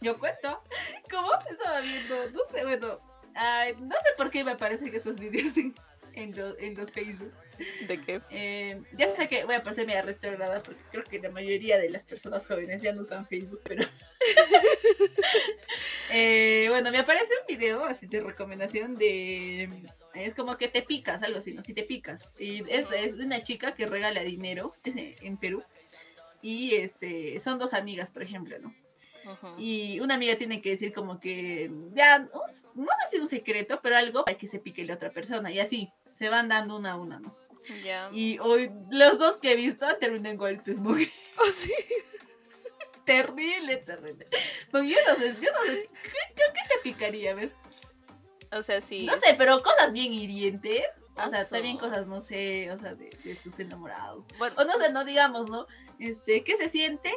[0.00, 0.62] Yo cuento.
[1.10, 1.30] ¿Cómo?
[1.50, 3.00] Estaba viendo, no sé, bueno.
[3.34, 5.74] ay, no sé por qué me aparecen estos videos en,
[6.14, 7.32] en, lo- en los Facebook.
[7.88, 8.20] ¿De qué?
[8.30, 11.90] Eh, ya sé que voy a parecer media retrograda porque creo que la mayoría de
[11.90, 13.84] las personas jóvenes ya no usan Facebook, pero.
[16.10, 19.68] Eh, bueno, me aparece un video así de recomendación de.
[20.14, 21.62] Es como que te picas, algo así, ¿no?
[21.62, 22.30] Si te picas.
[22.38, 25.62] Y es, es de una chica que regala dinero en Perú.
[26.40, 28.74] Y este, son dos amigas, por ejemplo, ¿no?
[29.30, 29.60] Ujú.
[29.60, 33.80] Y una amiga tiene que decir como que, ya, un- no sé si un secreto,
[33.82, 35.52] pero algo para que se pique la otra persona.
[35.52, 37.36] Y así, se van dando una a una, ¿no?
[37.84, 38.08] Ya.
[38.14, 41.72] Y hoy, los dos que he visto terminan golpes, muy Oh, sí.
[43.08, 44.26] Terrible, terrible.
[44.70, 47.32] Porque yo no sé, yo no sé, ¿qué, qué- te picaría?
[47.32, 47.52] A ver.
[48.52, 49.06] O sea, sí.
[49.06, 50.84] No sé, pero cosas bien hirientes.
[51.16, 54.24] O sea, también cosas, no sé, o sea, de, de sus enamorados.
[54.38, 55.66] Bueno, O no sé, no digamos, ¿no?
[55.98, 57.12] Este, ¿qué se siente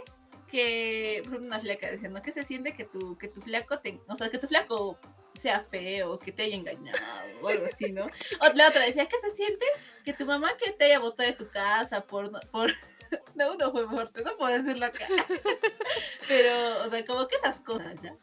[0.49, 2.21] que, una flaca decía, ¿no?
[2.21, 4.97] ¿Qué se siente que tu, que tu flaco te, o sea, que tu flaco
[5.33, 6.97] sea feo, que te haya engañado
[7.41, 8.05] o algo así, ¿no?
[8.41, 9.65] O la otra decía, ¿qué se siente
[10.03, 12.73] que tu mamá que te haya botado de tu casa por, por,
[13.35, 15.07] no, no fue fuerte, no puedo decirlo acá.
[16.27, 18.15] Pero, o sea, como que esas cosas, ¿ya?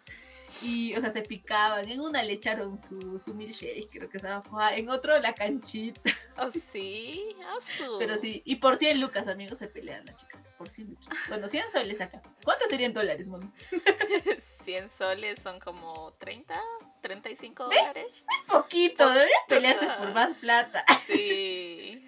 [0.62, 1.88] Y, o sea, se picaban.
[1.88, 4.42] En una le echaron su, su milkshake, creo que estaba
[4.74, 6.00] En otro, la canchita.
[6.38, 7.36] oh, sí.
[7.56, 7.96] Asu.
[7.98, 10.50] Pero sí, y por 100 lucas, amigos, se pelean las chicas.
[10.56, 11.18] Por 100 lucas.
[11.28, 12.22] Bueno, 100 soles acá.
[12.42, 13.50] ¿Cuántos serían dólares, mami?
[14.64, 16.60] 100 soles son como 30,
[17.02, 18.06] 35 dólares.
[18.06, 20.84] Es poquito, deberían pelearse por más plata.
[21.06, 22.04] Sí.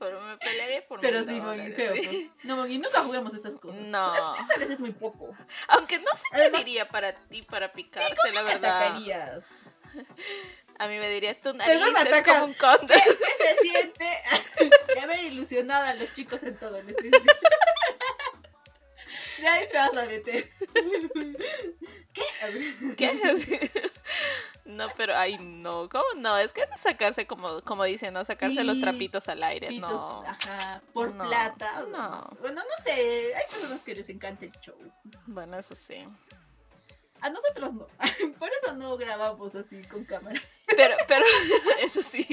[0.00, 1.94] Pero me pelearé por Pero sí, dólares, feo.
[2.44, 3.80] No, Moni, nunca juguemos esas cosas.
[3.82, 4.32] No.
[4.34, 5.36] 100 soles es muy poco.
[5.68, 8.82] Aunque no sé qué Además- diría para ti para picarte, ¿Con la verdad.
[8.86, 9.44] atacarías?
[10.78, 12.94] A mí me dirías tu nariz a es como un conde.
[12.94, 14.06] ¿Qué se siente
[14.94, 16.82] de haber ilusionado a los chicos en todo?
[16.82, 16.96] les.
[19.42, 20.50] Ya ahí te vas a meter.
[22.12, 22.22] ¿Qué?
[22.96, 23.70] ¿Qué?
[24.64, 26.36] No, pero ay no, ¿cómo no?
[26.38, 28.24] Es que es de sacarse como, como dicen, ¿no?
[28.24, 30.24] Sacarse los trapitos al aire, Pitos, no.
[30.26, 31.82] ajá, por No, plata.
[31.90, 32.28] no.
[32.40, 34.76] Bueno, no sé, hay personas que les encanta el show.
[35.26, 36.06] Bueno, eso sí.
[37.22, 37.86] A nosotros no.
[38.38, 40.40] Por eso no grabamos así con cámara.
[40.74, 41.24] Pero, pero,
[41.82, 42.26] eso sí.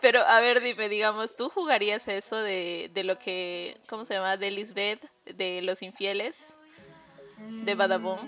[0.00, 4.36] Pero, a ver, dime, digamos, ¿tú jugarías eso de, de lo que, ¿cómo se llama?
[4.36, 6.56] De Lisbeth, de los infieles,
[7.38, 8.18] de Badaboom?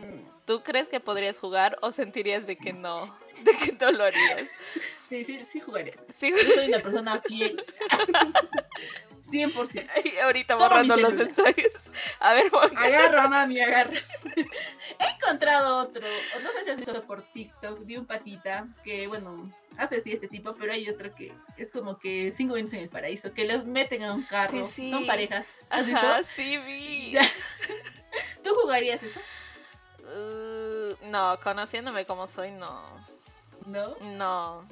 [0.47, 3.15] ¿Tú crees que podrías jugar o sentirías de que no?
[3.43, 4.49] De que no lo harías.
[5.09, 5.95] Sí, sí, sí jugaría.
[6.17, 7.63] Sí, Yo soy una persona fiel.
[9.31, 9.91] 100%.
[9.95, 11.73] Ay, ahorita Toma borrando los ensayos.
[12.21, 12.71] A ver, Juan.
[12.77, 13.99] Agarra, mami, agarra.
[14.37, 16.07] He encontrado otro,
[16.43, 19.43] no sé si has visto por TikTok, de un patita que, bueno,
[19.77, 22.89] hace sí este tipo, pero hay otro que es como que cinco minutos en el
[22.89, 24.91] paraíso, que los meten a un carro, Sí, sí.
[24.91, 25.47] son parejas.
[25.71, 26.01] ¿Has visto?
[26.01, 27.17] Ajá, sí vi.
[28.45, 29.21] ¿Tú jugarías eso?
[30.07, 32.83] Uh, no, conociéndome como soy, no.
[33.67, 33.97] No.
[34.01, 34.65] No.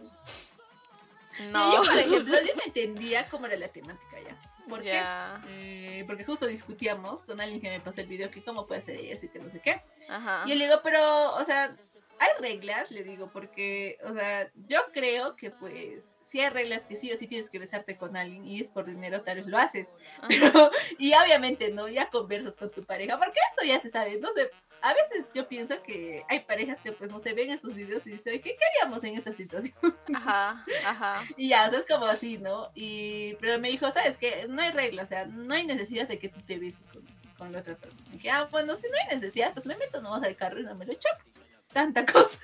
[1.39, 1.83] Yo, No.
[1.83, 4.37] por ejemplo, yo no entendía cómo era la temática ya.
[4.69, 5.03] ¿Por qué?
[5.49, 8.99] Eh, porque justo discutíamos con alguien que me pasó el video que cómo puede ser
[9.01, 9.83] eso y que no sé qué.
[10.09, 10.45] Ajá.
[10.47, 11.77] Y yo le digo, pero, o sea,
[12.19, 16.97] hay reglas, le digo, porque, o sea, yo creo que pues, si hay reglas que
[16.97, 19.59] sí o sí tienes que besarte con alguien y es por dinero, tal vez lo
[19.59, 19.91] haces.
[20.19, 20.29] Ajá.
[20.29, 21.89] Pero, y obviamente, ¿no?
[21.89, 24.51] Ya conversas con tu pareja, porque esto ya se sabe, no sé.
[24.85, 28.11] A veces yo pienso que hay parejas que pues no se ven estos videos y
[28.11, 29.75] dicen, ¿qué queríamos en esta situación?
[30.15, 31.23] Ajá, ajá.
[31.39, 32.71] Y ya, o sea, es como así, ¿no?
[32.75, 34.45] Y, pero me dijo, ¿sabes qué?
[34.47, 37.03] No hay reglas, o sea, no hay necesidad de que tú te beses con,
[37.39, 38.05] con la otra persona.
[38.11, 40.65] Y dije, ah, bueno, si no hay necesidad, pues me meto nomás al carro y
[40.65, 41.09] no me lo echo.
[41.73, 42.39] Tanta cosa.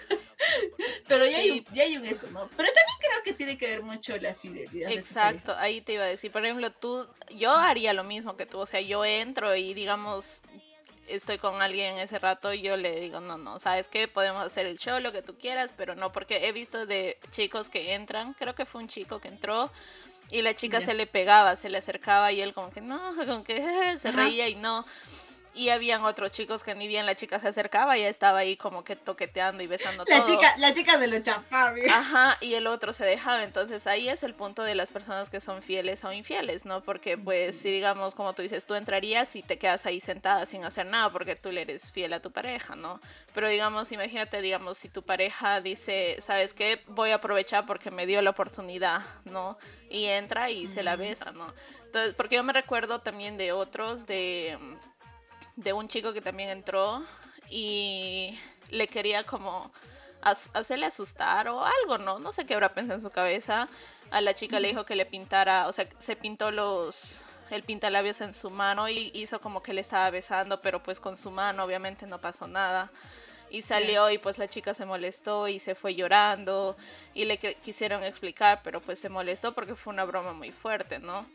[1.06, 2.48] pero ya, hay un, ya hay un esto, ¿no?
[2.56, 4.90] Pero también creo que tiene que ver mucho la fidelidad.
[4.92, 6.32] Exacto, ahí te iba a decir.
[6.32, 8.58] Por ejemplo, tú, yo haría lo mismo que tú.
[8.58, 10.42] O sea, yo entro y digamos,
[11.10, 14.08] estoy con alguien ese rato y yo le digo, no, no, ¿sabes qué?
[14.08, 17.68] Podemos hacer el show, lo que tú quieras, pero no, porque he visto de chicos
[17.68, 19.70] que entran, creo que fue un chico que entró
[20.30, 23.44] y la chica se le pegaba, se le acercaba y él como que no, como
[23.44, 23.56] que
[23.98, 24.16] se Ajá.
[24.16, 24.84] reía y no.
[25.54, 28.84] Y habían otros chicos que ni bien la chica se acercaba, ya estaba ahí como
[28.84, 30.26] que toqueteando y besando La todo.
[30.28, 31.74] chica, la chica se lo chapaba.
[31.90, 33.42] Ajá, y el otro se dejaba.
[33.42, 36.82] Entonces ahí es el punto de las personas que son fieles o infieles, ¿no?
[36.82, 40.64] Porque pues si digamos, como tú dices, tú entrarías y te quedas ahí sentada sin
[40.64, 43.00] hacer nada porque tú le eres fiel a tu pareja, ¿no?
[43.34, 46.82] Pero digamos, imagínate, digamos, si tu pareja dice, ¿sabes qué?
[46.86, 49.58] Voy a aprovechar porque me dio la oportunidad, ¿no?
[49.88, 51.52] Y entra y se la besa, ¿no?
[51.84, 54.56] Entonces, porque yo me recuerdo también de otros, de,
[55.56, 57.04] de un chico que también entró
[57.48, 58.38] y
[58.70, 59.70] le quería como
[60.22, 62.18] hacerle asustar o algo, ¿no?
[62.18, 63.68] No sé qué habrá pensado en su cabeza.
[64.10, 68.20] A la chica le dijo que le pintara, o sea, se pintó los el pintalabios
[68.20, 71.64] en su mano y hizo como que le estaba besando, pero pues con su mano
[71.64, 72.90] obviamente no pasó nada.
[73.50, 76.76] Y salió y pues la chica se molestó y se fue llorando
[77.14, 81.26] y le quisieron explicar, pero pues se molestó porque fue una broma muy fuerte, ¿no?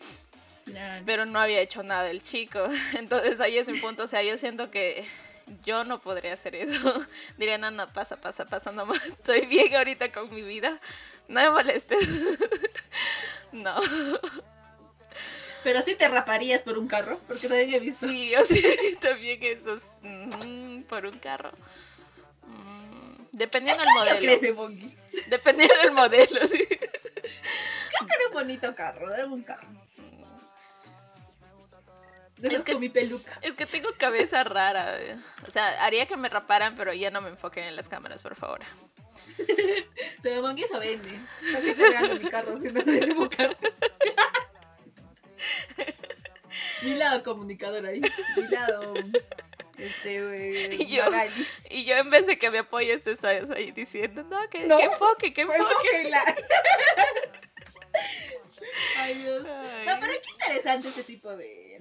[0.65, 1.04] Claro.
[1.06, 2.60] pero no había hecho nada el chico.
[2.97, 4.04] Entonces ahí es mi punto.
[4.04, 5.06] O sea, yo siento que
[5.63, 7.06] yo no podría hacer eso.
[7.38, 9.04] Diría, no, no, pasa, pasa, pasa nomás.
[9.06, 10.80] Estoy bien ahorita con mi vida.
[11.28, 12.08] No me molestes.
[13.51, 13.80] No.
[15.63, 18.08] Pero sí te raparías por un carro, porque también he visto.
[18.08, 18.63] Sí, yo sí,
[19.01, 19.95] también eso es...
[20.04, 21.51] mm, por un carro.
[22.43, 24.19] Mm, dependiendo del ¿Qué modelo.
[24.19, 24.56] crece?
[25.28, 26.67] Dependiendo del modelo, sí.
[26.67, 29.85] Creo que era un bonito carro, era un carro.
[32.41, 33.38] Es que- con mi peluca.
[33.41, 35.02] Es que tengo cabeza rara.
[35.02, 35.15] eh.
[35.48, 38.36] O sea, haría que me raparan, pero ya no me enfoquen en las cámaras, por
[38.36, 38.60] favor.
[40.21, 41.10] Pero Mongi eso vende.
[41.52, 43.56] ¿Para qué te regalo mi carro si no me debo carro?
[46.84, 48.02] mi lado comunicador ahí.
[48.36, 48.93] Mi lado.
[49.78, 50.82] Este, güey.
[50.82, 51.48] Y yo- Magali.
[51.69, 54.78] Y yo en vez de que me apoyes, te estás ahí diciendo, no, que, No.
[54.78, 55.63] que enfoque, que enfoque.
[58.98, 59.45] Ay, Dios.
[59.48, 59.86] Ay.
[59.86, 61.76] No, pero qué interesante este tipo de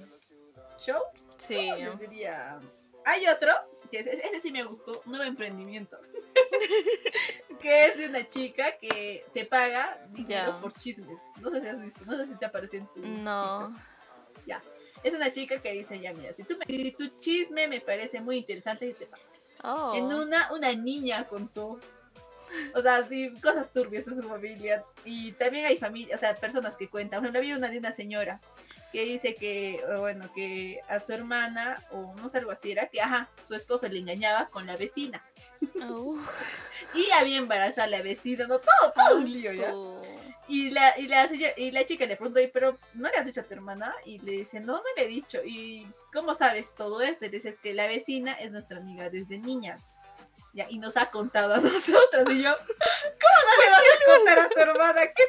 [0.84, 1.26] shows.
[1.38, 1.70] Sí.
[1.72, 2.58] Les diría.
[3.06, 3.52] Hay otro,
[3.90, 5.98] que ese, ese sí me gustó, nuevo emprendimiento.
[7.60, 10.60] que es de una chica que te paga dinero Ya.
[10.60, 11.18] por chismes.
[11.40, 13.00] No sé si has visto, no sé si te apareció en tu.
[13.00, 13.72] No.
[14.34, 14.62] TikTok.
[15.02, 18.22] Es una chica que dice, ya mira, si, tú me- si tu chisme me parece
[18.22, 19.22] muy interesante, y te pago.
[19.62, 19.92] Oh.
[19.94, 21.78] En una, una niña contó.
[22.74, 24.82] O sea, sí, cosas turbias de su familia.
[25.04, 27.18] Y también hay familia, o sea, personas que cuentan.
[27.20, 28.40] Por ejemplo, había una de una señora
[28.94, 33.00] que dice que, bueno, que a su hermana, o no sé, algo así era, que,
[33.00, 35.20] ajá, su esposo le engañaba con la vecina.
[36.94, 39.74] Y había embarazada a la vecina, no, todo, todo un lío, ¿ya?
[40.46, 43.40] Y la, y, la, y la chica le preguntó, "Oye, pero ¿no le has dicho
[43.40, 43.92] a tu hermana?
[44.04, 45.40] Y le dice, no, no le he dicho.
[45.44, 47.24] ¿Y cómo sabes todo esto?
[47.24, 49.86] Y le dices que la vecina es nuestra amiga desde niñas.
[50.52, 52.30] Ya, y nos ha contado a nosotras.
[52.30, 55.00] Y yo, ¿cómo no le vas a contar a tu hermana?
[55.16, 55.23] ¿Qué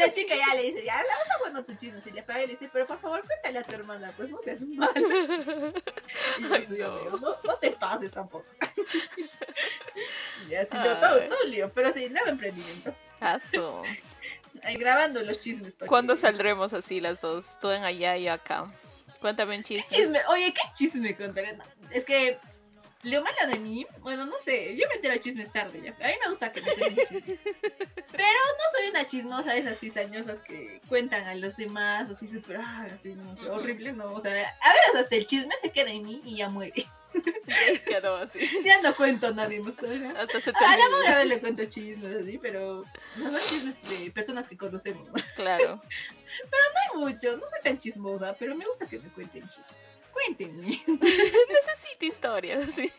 [0.00, 2.00] la chica ya le dice, ya, no está bueno tu chisme.
[2.00, 4.38] Si le paga, y le dice, pero por favor, cuéntale a tu hermana, pues no
[4.38, 4.90] seas mal.
[6.38, 6.86] Y yo, Ay, "Sí, no.
[6.86, 8.46] amigo, no, no te pases tampoco.
[10.48, 11.70] y así, no, todo, todo lío.
[11.74, 12.94] Pero sí, nuevo emprendimiento.
[13.20, 13.82] Asu.
[14.62, 15.76] Ahí grabando los chismes.
[15.86, 17.56] ¿Cuándo que- saldremos así las dos?
[17.60, 18.66] Tú en allá y yo acá.
[19.20, 19.96] Cuéntame un ¿Qué chiste.
[19.96, 20.20] chisme?
[20.28, 21.56] Oye, ¿qué chisme contaré?
[21.90, 22.38] Es que
[23.02, 25.90] lo malo de mí, bueno, no sé, yo me entero de chismes tarde ya.
[26.04, 27.38] A mí me gusta que me enteren chismes.
[28.12, 32.58] Pero no soy una chismosa de esas cizañosas que cuentan a los demás, así súper,
[32.58, 34.12] ah, así, no sé, horrible, no.
[34.12, 36.86] O sea, a veces hasta el chisme se queda en mí y ya muere.
[37.72, 38.38] Y quedó así.
[38.64, 39.74] Ya no cuento a nadie más.
[40.16, 40.90] Hasta se te A la olvidó.
[40.98, 42.84] monga a veces le cuento chismes así, pero
[43.16, 45.08] no son chismes de personas que conocemos.
[45.08, 45.82] No Claro.
[45.82, 49.66] hay mucho, no soy tan chismosa, pero me gusta que me cuenten chismes.
[50.12, 50.82] Cuéntenme.
[50.86, 52.92] Necesito historias, sí.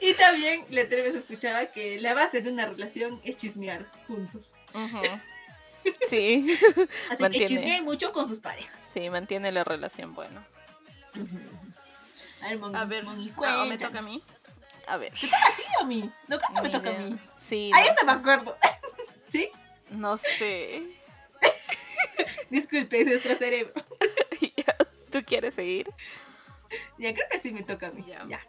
[0.00, 4.54] Y también la vez escuchaba que la base de una relación es chismear juntos.
[4.74, 5.02] Ujú.
[6.08, 6.46] Sí.
[7.10, 7.38] Así Mantiene.
[7.38, 8.74] que chismeen mucho con sus parejas.
[8.90, 10.46] Sí, mantiene la relación buena.
[12.40, 14.22] A ver, Moni, A ver, Moni, ah, ¿o me toca a mí?
[14.86, 15.14] A ver.
[15.14, 15.30] ¿Sí
[15.78, 16.10] o a mí?
[16.26, 17.18] No, creo que me toca a mí.
[17.36, 17.70] Sí.
[17.74, 18.56] Ah, no no me acuerdo.
[19.30, 19.50] ¿Sí?
[19.90, 20.82] No sé.
[22.48, 23.74] Disculpe, es nuestro cerebro.
[25.14, 25.88] ¿Tú quieres seguir?
[26.98, 28.04] Ya, creo que sí me toca a mí.
[28.04, 28.26] Ya.
[28.28, 28.44] Ya.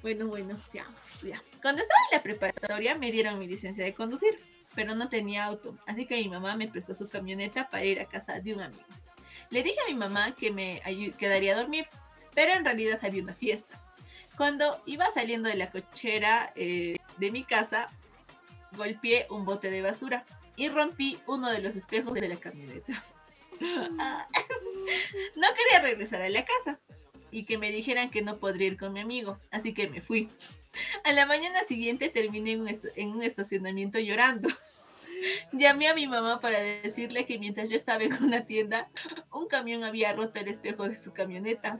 [0.00, 0.86] Bueno, bueno, ya,
[1.22, 1.42] ya.
[1.60, 4.38] Cuando estaba en la preparatoria me dieron mi licencia de conducir,
[4.74, 8.06] pero no tenía auto, así que mi mamá me prestó su camioneta para ir a
[8.06, 8.86] casa de un amigo.
[9.50, 10.80] Le dije a mi mamá que me
[11.18, 11.86] quedaría a dormir,
[12.34, 13.78] pero en realidad había una fiesta.
[14.38, 17.88] Cuando iba saliendo de la cochera eh, de mi casa,
[18.72, 20.24] golpeé un bote de basura
[20.56, 23.04] y rompí uno de los espejos de la camioneta.
[25.36, 26.78] no quería regresar a la casa
[27.30, 30.28] y que me dijeran que no podría ir con mi amigo, así que me fui.
[31.04, 34.48] A la mañana siguiente terminé en un, est- en un estacionamiento llorando.
[35.52, 38.88] Llamé a mi mamá para decirle que mientras yo estaba en una tienda,
[39.32, 41.78] un camión había roto el espejo de su camioneta.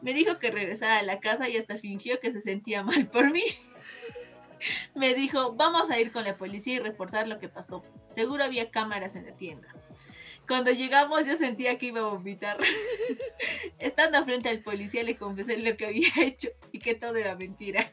[0.00, 3.30] Me dijo que regresara a la casa y hasta fingió que se sentía mal por
[3.30, 3.44] mí.
[4.94, 7.84] Me dijo, vamos a ir con la policía y reportar lo que pasó.
[8.12, 9.68] Seguro había cámaras en la tienda.
[10.50, 12.56] Cuando llegamos yo sentía que iba a vomitar.
[13.78, 17.92] Estando frente al policía le confesé lo que había hecho y que todo era mentira.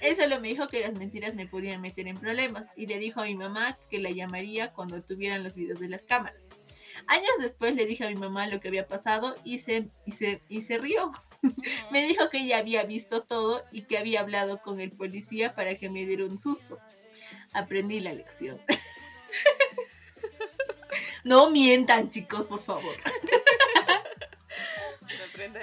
[0.00, 3.20] Él solo me dijo que las mentiras me podían meter en problemas y le dijo
[3.20, 6.40] a mi mamá que la llamaría cuando tuvieran los videos de las cámaras.
[7.08, 10.40] Años después le dije a mi mamá lo que había pasado y se, y se,
[10.48, 11.10] y se rió.
[11.90, 15.74] Me dijo que ella había visto todo y que había hablado con el policía para
[15.74, 16.78] que me diera un susto.
[17.52, 18.60] Aprendí la lección.
[21.24, 22.94] No mientan, chicos, por favor.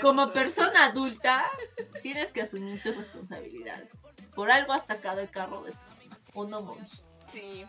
[0.02, 1.50] Como persona adulta,
[2.02, 3.90] tienes que asumir tus responsabilidades.
[4.34, 6.88] Por algo has sacado el carro de tu mamá, ¿O no, Moni?
[7.32, 7.66] Sí.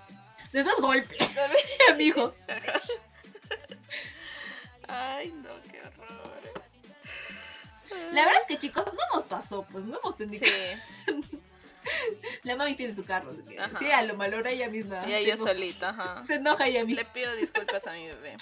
[0.52, 1.16] Después golpe,
[1.90, 2.34] amigo.
[4.88, 6.26] Ay, no, qué horror.
[8.12, 10.44] La verdad es que, chicos, no nos pasó, pues no hemos tenido.
[10.46, 10.52] Sí,
[12.42, 13.32] La mami tiene su carro.
[13.58, 13.78] Ajá.
[13.78, 15.04] Sí, a lo malora ella misma.
[15.04, 16.24] se yo enoja- solita, ajá.
[16.24, 17.12] Se enoja ella Le misma.
[17.12, 18.36] pido disculpas a mi bebé.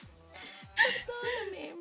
[0.77, 1.75] Perdóname.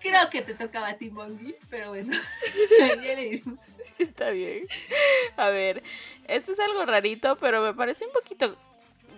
[0.00, 2.14] Creo que te tocaba a ti, Mongi, pero bueno.
[2.78, 3.58] ya le dimos.
[3.98, 4.66] Está bien.
[5.36, 5.82] A ver,
[6.26, 8.56] esto es algo rarito, pero me parece un poquito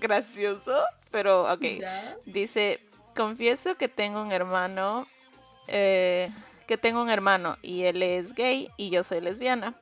[0.01, 0.83] gracioso.
[1.11, 1.63] Pero, ok.
[1.81, 2.17] Ya.
[2.27, 2.81] Dice,
[3.15, 5.07] confieso que tengo un hermano,
[5.69, 6.31] eh,
[6.67, 9.75] que tengo un hermano y él es gay y yo soy lesbiana.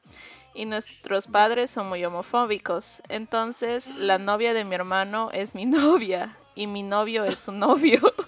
[0.54, 3.02] Y nuestros padres son muy homofóbicos.
[3.08, 8.00] Entonces, la novia de mi hermano es mi novia y mi novio es su novio.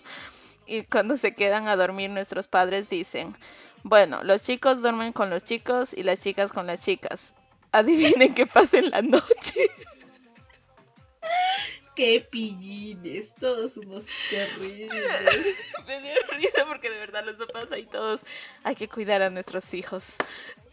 [0.68, 3.36] Y cuando se quedan a dormir, nuestros padres dicen,
[3.84, 7.34] bueno, los chicos duermen con los chicos y las chicas con las chicas.
[7.70, 9.70] Adivinen qué pasa en la noche.
[11.96, 15.56] Qué pillines, todos unos terribles.
[15.86, 18.22] Me dio risa porque de verdad los papás ahí todos
[18.64, 20.18] hay que cuidar a nuestros hijos.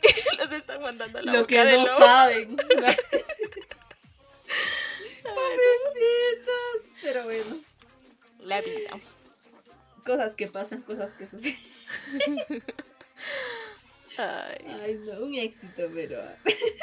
[0.37, 1.99] Los están mandando a la Lo boca que del no lobo.
[2.05, 2.55] saben.
[5.23, 6.91] Pobrecitos.
[7.01, 7.55] Pero bueno,
[8.39, 8.91] La vida.
[10.05, 11.57] cosas que pasan, cosas que suceden.
[14.17, 16.21] Ay, Ay, no, un éxito, pero.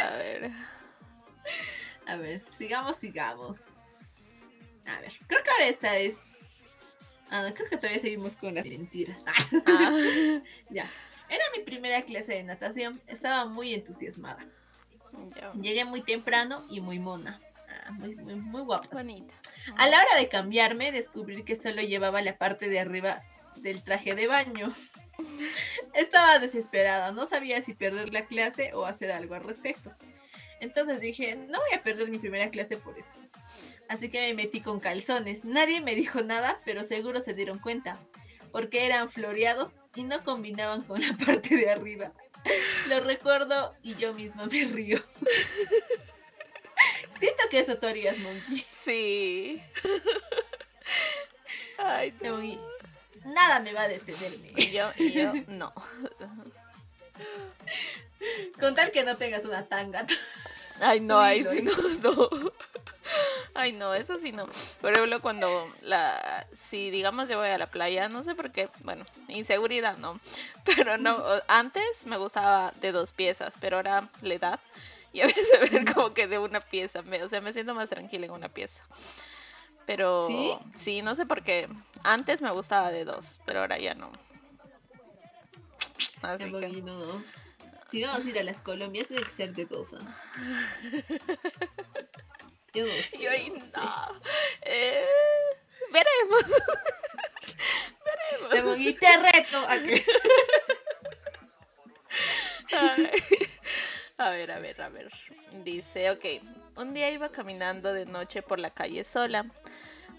[0.00, 0.50] a ver.
[2.06, 3.60] A ver, sigamos, sigamos.
[4.86, 6.18] A ver, creo que ahora esta es.
[7.30, 9.22] Ah, no, creo que todavía seguimos con las mentiras.
[9.66, 10.90] Ah, ya.
[11.30, 13.00] Era mi primera clase de natación.
[13.06, 14.44] Estaba muy entusiasmada.
[15.60, 17.40] Llegué muy temprano y muy mona.
[17.68, 18.90] Ah, muy, muy, muy guapas.
[18.90, 19.34] Bonita.
[19.76, 23.22] A la hora de cambiarme, descubrí que solo llevaba la parte de arriba
[23.56, 24.72] del traje de baño.
[25.94, 29.92] Estaba desesperada, no sabía si perder la clase o hacer algo al respecto.
[30.60, 33.18] Entonces dije, no voy a perder mi primera clase por esto.
[33.88, 35.44] Así que me metí con calzones.
[35.44, 37.98] Nadie me dijo nada, pero seguro se dieron cuenta,
[38.52, 42.12] porque eran floreados y no combinaban con la parte de arriba.
[42.88, 45.02] Lo recuerdo y yo misma me río.
[47.18, 48.64] Siento que eso tú harías, Monkey.
[48.72, 49.62] Sí.
[51.78, 52.32] Ay, no.
[52.32, 52.58] Monkey.
[53.24, 54.52] Nada me va a detenerme.
[54.56, 55.72] Y yo, y yo, no.
[58.58, 60.06] Con tal que no tengas una tanga.
[60.80, 61.72] Ay, no, dilo, sí, no,
[62.02, 62.52] no.
[63.60, 64.48] Ay, no, eso sí no.
[64.80, 68.70] Por ejemplo, cuando la, si digamos yo voy a la playa, no sé por qué,
[68.84, 70.18] bueno, inseguridad, no.
[70.64, 74.60] Pero no, antes me gustaba de dos piezas, pero ahora la edad
[75.12, 77.90] y a veces ver como que de una pieza, me, o sea, me siento más
[77.90, 78.84] tranquila en una pieza.
[79.86, 80.52] Pero ¿Sí?
[80.74, 81.68] sí, no sé por qué.
[82.02, 84.10] Antes me gustaba de dos, pero ahora ya no.
[86.22, 87.22] Así que no.
[87.90, 89.88] Si vamos a ir a las Colombias, tiene que ser de dos.
[89.94, 90.00] ¿ah?
[92.74, 93.18] Yo no sé.
[93.18, 93.78] yo ahí no sé.
[93.78, 94.20] no.
[94.62, 95.04] Eh,
[95.92, 96.44] veremos.
[98.50, 98.76] Veremos.
[99.00, 99.74] Te reto a.
[104.18, 105.08] A ver, a ver, a ver.
[105.64, 106.24] Dice, ok,
[106.76, 109.46] un día iba caminando de noche por la calle sola.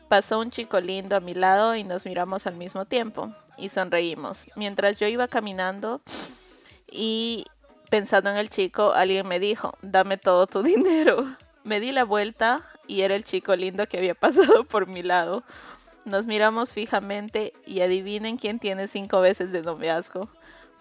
[0.10, 4.48] Pasó un chico lindo a mi lado y nos miramos al mismo tiempo y sonreímos.
[4.56, 6.02] Mientras yo iba caminando
[6.90, 7.46] y
[7.92, 11.38] pensando en el chico, alguien me dijo, dame todo tu dinero.
[11.64, 15.44] Me di la vuelta y era el chico lindo que había pasado por mi lado.
[16.06, 20.30] Nos miramos fijamente y adivinen quién tiene cinco veces de noviazgo.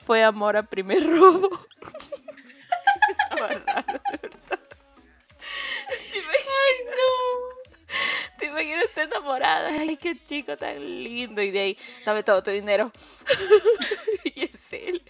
[0.07, 1.51] Fue amor a primer robo.
[3.09, 4.61] Estaba raro, de verdad.
[6.11, 6.97] ¿Te imaginas?
[6.97, 7.61] no!
[8.39, 8.85] ¿Te imaginas?
[8.85, 9.69] Estoy enamorada.
[9.69, 11.43] Ay, qué chico tan lindo.
[11.43, 12.91] Y de ahí, dame todo tu dinero.
[14.25, 15.03] y es él.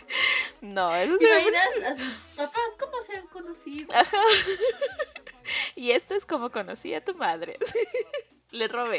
[0.61, 1.93] No, eso ¿Te imaginas?
[1.93, 2.03] Así,
[2.37, 3.95] papás, ¿cómo se han conocido?
[3.95, 4.19] Ajá.
[5.75, 7.59] Y esto es como conocí a tu madre.
[8.51, 8.99] Le robé.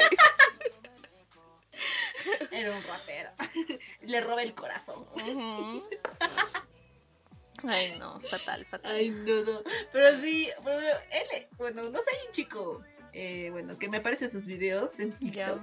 [2.50, 3.30] Era un ratero.
[4.02, 5.04] Le robé el corazón.
[7.64, 8.92] Ay, no, fatal, fatal.
[8.92, 9.62] Ay, no, no.
[9.92, 14.28] Pero sí, bueno, él, bueno, no sé, hay un chico, eh, bueno, que me aparece
[14.28, 15.12] sus videos en.
[15.12, 15.60] TikTok,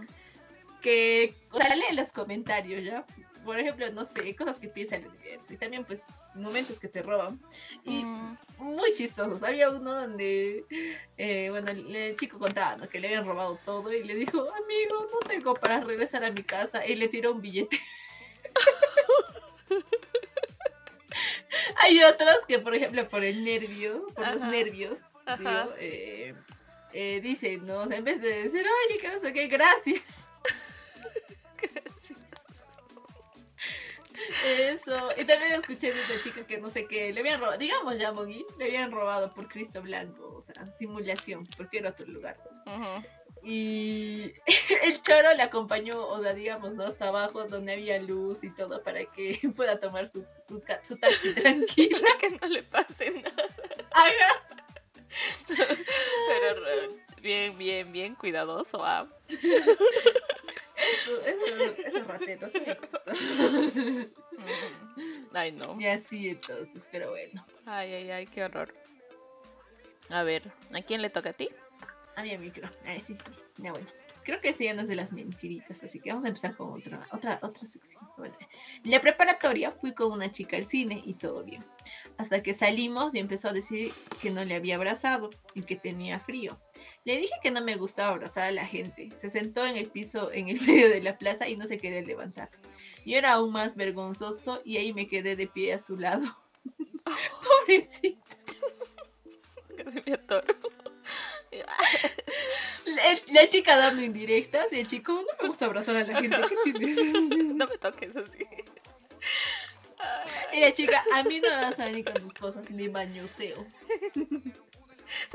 [0.82, 3.06] que sale en los comentarios, ¿ya?
[3.43, 6.04] Por ejemplo, no sé, cosas que piensa el universo y también, pues,
[6.39, 7.39] momentos que te roban.
[7.86, 9.43] Y Mm, muy chistosos.
[9.43, 10.65] Había uno donde,
[11.17, 12.89] eh, bueno, el, el chico contaba ¿no?
[12.89, 16.44] que le habían robado todo y le dijo, amigo, no tengo para regresar a mi
[16.44, 16.85] casa.
[16.85, 17.79] Y le tiró un billete.
[21.77, 25.00] Hay otros que, por ejemplo, por el nervio, por los nervios,
[25.37, 26.35] digo, eh,
[26.94, 27.90] eh, dicen, ¿no?
[27.92, 30.29] En vez de decir, oye, que no sé qué, gracias.
[34.46, 35.10] Eso.
[35.17, 38.12] Y también escuché de esta chica que no sé qué, le habían robado, digamos ya,
[38.12, 42.37] Mogui, le habían robado por Cristo Blanco, o sea, simulación, porque era otro lugar.
[43.44, 44.33] Y
[44.83, 46.83] el choro le acompañó, o sea, digamos, ¿no?
[46.83, 51.33] Hasta abajo donde había luz y todo para que pueda tomar su, su, su taxi
[51.42, 52.00] tranquilo.
[52.19, 53.46] que no le pase nada.
[53.92, 54.44] Ajá.
[55.48, 56.90] Pero re-
[57.21, 58.83] bien, bien, bien cuidadoso.
[58.83, 59.08] ah.
[61.25, 62.52] Esos, esos rateros.
[65.33, 65.79] Ay, no.
[65.79, 67.46] Y así entonces, pero bueno.
[67.65, 68.73] Ay, ay, ay, qué horror.
[70.10, 71.50] A ver, ¿a quién le toca a ti?
[72.15, 72.69] A mi micro.
[72.85, 73.44] Ay, sí, sí, sí.
[73.58, 73.87] Ya bueno.
[74.23, 76.73] Creo que este ya no es de las mentiritas, así que vamos a empezar con
[76.73, 78.08] otra, otra, otra sección.
[78.15, 78.35] Bueno,
[78.83, 81.65] en la preparatoria fui con una chica al cine y todo bien.
[82.17, 86.19] Hasta que salimos y empezó a decir que no le había abrazado y que tenía
[86.19, 86.60] frío.
[87.06, 89.10] Le dije que no me gustaba abrazar a la gente.
[89.15, 92.02] Se sentó en el piso en el medio de la plaza y no se quería
[92.02, 92.50] levantar.
[93.06, 96.37] Yo era aún más vergonzoso y ahí me quedé de pie a su lado.
[97.65, 98.19] Pobrecito.
[99.77, 100.47] Casi me atoro.
[102.85, 106.37] La, la chica dando indirectas y el chico, no me gusta abrazar a la gente.
[106.47, 107.13] ¿Qué tienes?
[107.56, 108.45] No me toques así.
[110.54, 113.65] Y la chica, a mí no me vas a venir con tus cosas, ni bañoseo.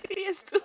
[0.00, 0.60] Serías tú.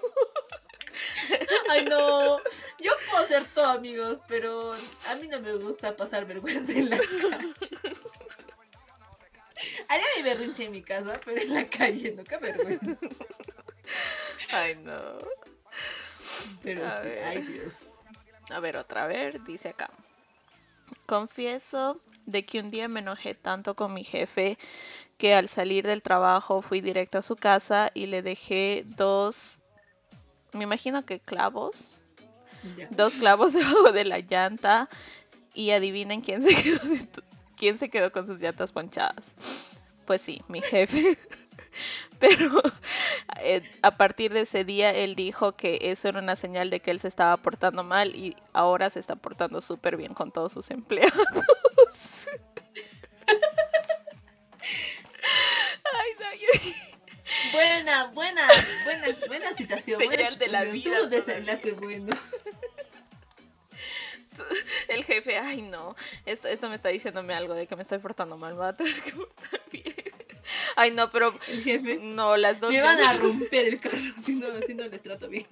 [1.70, 2.40] Ay, no.
[2.80, 4.74] Yo puedo ser todo, amigos, pero
[5.08, 7.54] a mí no me gusta pasar vergüenza en la calle.
[9.88, 13.08] Haría mi berrinche en mi casa, pero en la calle, no, qué vergüenza.
[14.52, 15.18] Ay, no.
[16.64, 17.24] Pero A sí, ver.
[17.24, 17.74] ay, Dios.
[18.52, 19.90] A ver, otra vez, dice acá.
[21.06, 24.58] Confieso de que un día me enojé tanto con mi jefe
[25.18, 29.60] que al salir del trabajo fui directo a su casa y le dejé dos,
[30.54, 32.00] me imagino que clavos,
[32.92, 34.90] dos clavos debajo de la llanta
[35.54, 36.80] y adivinen quién se quedó,
[37.56, 39.32] quién se quedó con sus llantas ponchadas.
[40.06, 41.18] Pues sí, mi jefe.
[42.20, 42.62] Pero
[43.42, 46.92] eh, a partir de ese día él dijo que eso era una señal de que
[46.92, 50.70] él se estaba portando mal y ahora se está portando súper bien con todos sus
[50.72, 51.14] empleados.
[55.94, 56.89] Ay, no, yo-
[57.54, 58.48] Buena, buena,
[58.84, 59.98] buena, buena situación.
[59.98, 62.16] buena Señal de la vida Tuvo desenlace bueno.
[64.88, 68.38] el jefe, ay no, esto, esto me está diciéndome algo de que me estoy portando
[68.38, 69.96] mal, voy a tener que portar bien.
[70.76, 72.00] Ay no, pero El jefe.
[72.02, 72.72] no, las dos...
[72.72, 75.48] Me van a romper el carro si no, si no les trato bien.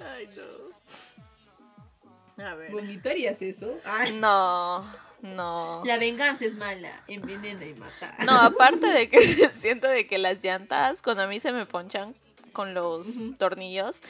[0.00, 0.74] Ay no.
[2.44, 2.72] A ver.
[2.72, 3.78] Bonito harías eso.
[3.84, 4.84] Ay, No,
[5.24, 5.82] no.
[5.86, 8.14] la venganza es mala, envenena y mata.
[8.26, 9.20] No, aparte de que
[9.58, 12.14] siento de que las llantas, cuando a mí se me ponchan
[12.52, 14.02] con los tornillos,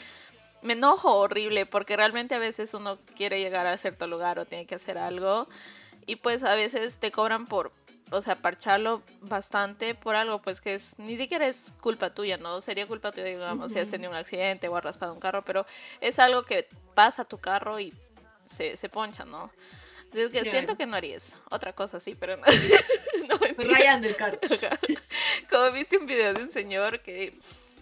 [0.62, 4.66] me enojo horrible porque realmente a veces uno quiere llegar a cierto lugar o tiene
[4.66, 5.46] que hacer algo
[6.04, 7.70] y pues a veces te cobran por,
[8.10, 12.60] o sea, parcharlo bastante por algo pues que es, ni siquiera es culpa tuya, ¿no?
[12.60, 15.64] Sería culpa tuya, digamos, si has tenido un accidente o has raspado un carro, pero
[16.00, 17.94] es algo que pasa a tu carro y
[18.46, 19.52] se, se poncha, ¿no?
[20.14, 21.36] Que siento que no haría eso.
[21.50, 22.44] Otra cosa sí, pero no.
[23.28, 23.38] no.
[23.72, 24.38] Rayando el carro.
[25.50, 27.38] Como viste un video de un señor que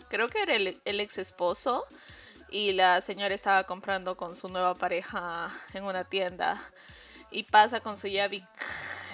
[0.08, 1.86] creo que era el, el ex esposo
[2.50, 6.62] y la señora estaba comprando con su nueva pareja en una tienda
[7.30, 8.36] y pasa con su llave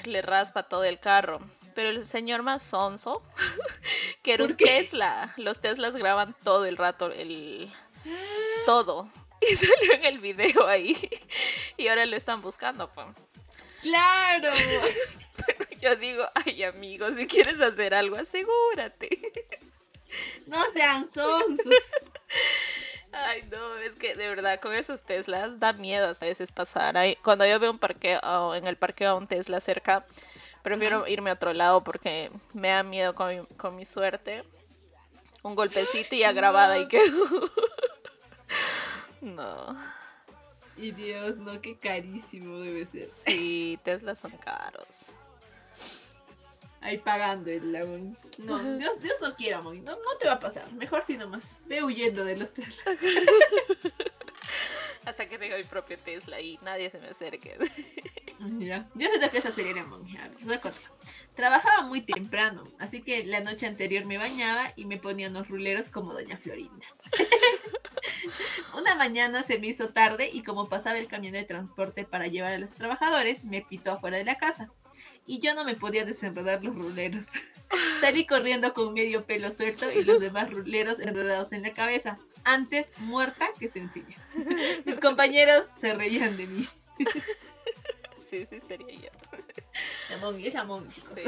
[0.05, 1.41] y le raspa todo el carro.
[1.75, 3.23] Pero el señor más sonso,
[4.23, 4.57] que era ¿Por un?
[4.57, 7.71] Tesla, los Teslas graban todo el rato, el
[8.67, 9.09] todo.
[9.51, 10.97] Y salió en el video ahí.
[11.77, 13.07] Y ahora lo están buscando, pues.
[13.83, 14.51] ¡Claro!
[15.81, 19.09] Yo digo, ay amigo, si quieres hacer algo, asegúrate.
[20.47, 21.93] No sean sonsos.
[23.13, 26.97] Ay, no, es que de verdad con esos Teslas da miedo a veces pasar.
[26.97, 30.07] Ay, cuando yo veo un parqueo, en el parqueo a un Tesla cerca,
[30.63, 34.45] prefiero irme a otro lado porque me da miedo con mi, con mi suerte.
[35.43, 37.51] Un golpecito y ya grabada y quedo.
[39.21, 39.77] No,
[40.77, 43.09] Y Dios, no, qué carísimo debe ser.
[43.27, 44.87] sí, Teslas son caros.
[46.81, 48.17] Ahí pagando el lavón.
[48.39, 49.81] No, Dios, Dios no quiera, Moni.
[49.81, 50.71] No, no te va a pasar.
[50.73, 51.61] Mejor si nomás.
[51.67, 52.75] Ve huyendo de los Tesla.
[55.05, 57.57] Hasta que tenga mi propio Tesla y nadie se me acerque.
[58.59, 58.89] Ya.
[58.95, 60.17] Yo siento que esa sería la Moni.
[60.19, 60.83] A ver, os voy a contar.
[61.35, 65.91] Trabajaba muy temprano, así que la noche anterior me bañaba y me ponía unos ruleros
[65.91, 66.87] como Doña Florinda.
[68.77, 72.53] Una mañana se me hizo tarde y como pasaba el camión de transporte para llevar
[72.53, 74.69] a los trabajadores, me pitó afuera de la casa.
[75.27, 77.27] Y yo no me podía desenredar los ruleros.
[78.01, 82.19] Salí corriendo con medio pelo suelto y los demás ruleros enredados en la cabeza.
[82.45, 84.17] Antes muerta que sencilla.
[84.87, 86.69] Mis compañeros se reían de mí.
[88.31, 89.11] Sí, sí, sería yo.
[90.11, 91.13] La Moni, es la Moni, chicos.
[91.17, 91.25] Sí.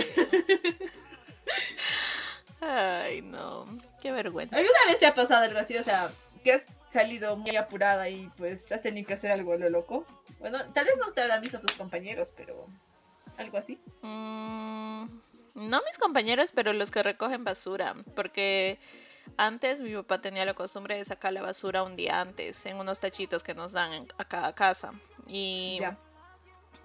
[2.60, 3.66] Ay, no.
[4.02, 4.56] Qué vergüenza.
[4.56, 5.76] ¿Alguna vez te ha pasado algo así?
[5.76, 6.10] O sea,
[6.44, 10.04] que has salido muy apurada y pues has tenido que hacer algo lo loco.
[10.38, 12.66] Bueno, tal vez no te habrán visto tus compañeros, pero
[13.38, 13.80] algo así.
[14.02, 15.04] Mm,
[15.54, 17.94] no mis compañeros, pero los que recogen basura.
[18.16, 18.78] Porque
[19.36, 22.98] Antes mi papá tenía la costumbre de sacar la basura un día antes en unos
[23.00, 24.92] tachitos que nos dan en- a cada casa.
[25.26, 25.96] Y Ya.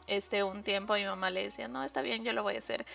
[0.07, 2.85] este un tiempo mi mamá le decía, no, está bien, yo lo voy a hacer.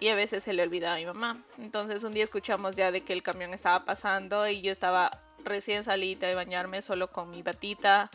[0.00, 1.44] Y a veces se le olvidaba a mi mamá.
[1.58, 5.82] Entonces un día escuchamos ya de que el camión estaba pasando y yo estaba recién
[5.82, 8.10] salida de bañarme solo con mi batita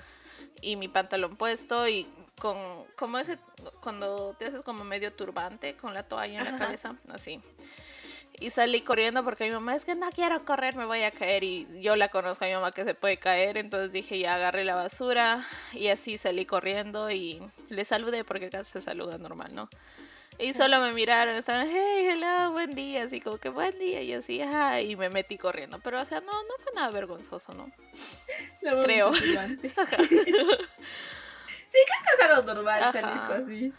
[0.61, 2.07] y mi pantalón puesto y
[2.39, 3.38] con como ese
[3.82, 7.41] cuando te haces como medio turbante con la toalla en la cabeza, así.
[8.39, 11.43] Y salí corriendo porque mi mamá es que no quiero correr, me voy a caer.
[11.43, 13.57] Y yo la conozco a mi mamá que se puede caer.
[13.57, 15.45] Entonces dije, ya agarré la basura.
[15.73, 19.69] Y así salí corriendo y le saludé porque acá se saluda normal, ¿no?
[20.41, 24.13] Y solo me miraron, estaban, hey, hello, buen día, así como que buen día, y
[24.13, 25.79] así, ajá, y me metí corriendo.
[25.79, 27.71] Pero, o sea, no, no fue nada vergonzoso, ¿no?
[28.83, 29.13] Creo.
[29.13, 29.71] sí, creo
[31.69, 32.91] que es algo normal Ajá.
[32.91, 33.73] salir así.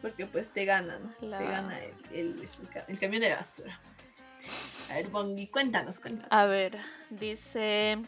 [0.00, 2.48] Porque pues te ganan, La- te gana el, el,
[2.88, 3.80] el camión de basura.
[4.90, 6.28] A ver, Bongi, cuéntanos, cuéntanos.
[6.30, 6.78] A ver,
[7.10, 7.98] dice,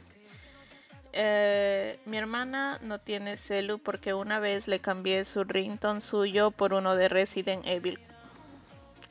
[1.20, 6.72] eh, mi hermana no tiene celu porque una vez le cambié su ringtone suyo por
[6.72, 7.98] uno de Resident Evil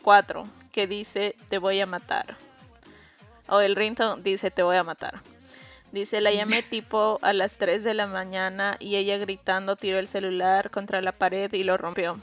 [0.04, 2.38] 4 que dice, te voy a matar.
[3.50, 5.20] O el ringtone dice, te voy a matar.
[5.92, 10.08] Dice, la llamé tipo a las 3 de la mañana y ella gritando tiró el
[10.08, 12.18] celular contra la pared y lo rompió.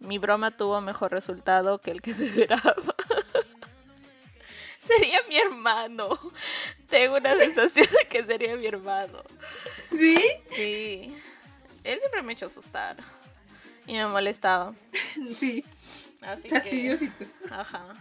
[0.00, 2.94] Mi broma tuvo mejor resultado que el que se esperaba.
[4.96, 6.10] Sería mi hermano.
[6.88, 9.22] Tengo una sensación de que sería mi hermano.
[9.90, 10.18] ¿Sí?
[10.52, 11.14] Sí.
[11.84, 12.96] Él siempre me hecho asustar.
[13.86, 14.74] Y me molestaba.
[15.34, 15.64] Sí,
[16.22, 16.98] Así que.
[17.50, 17.94] Ajá.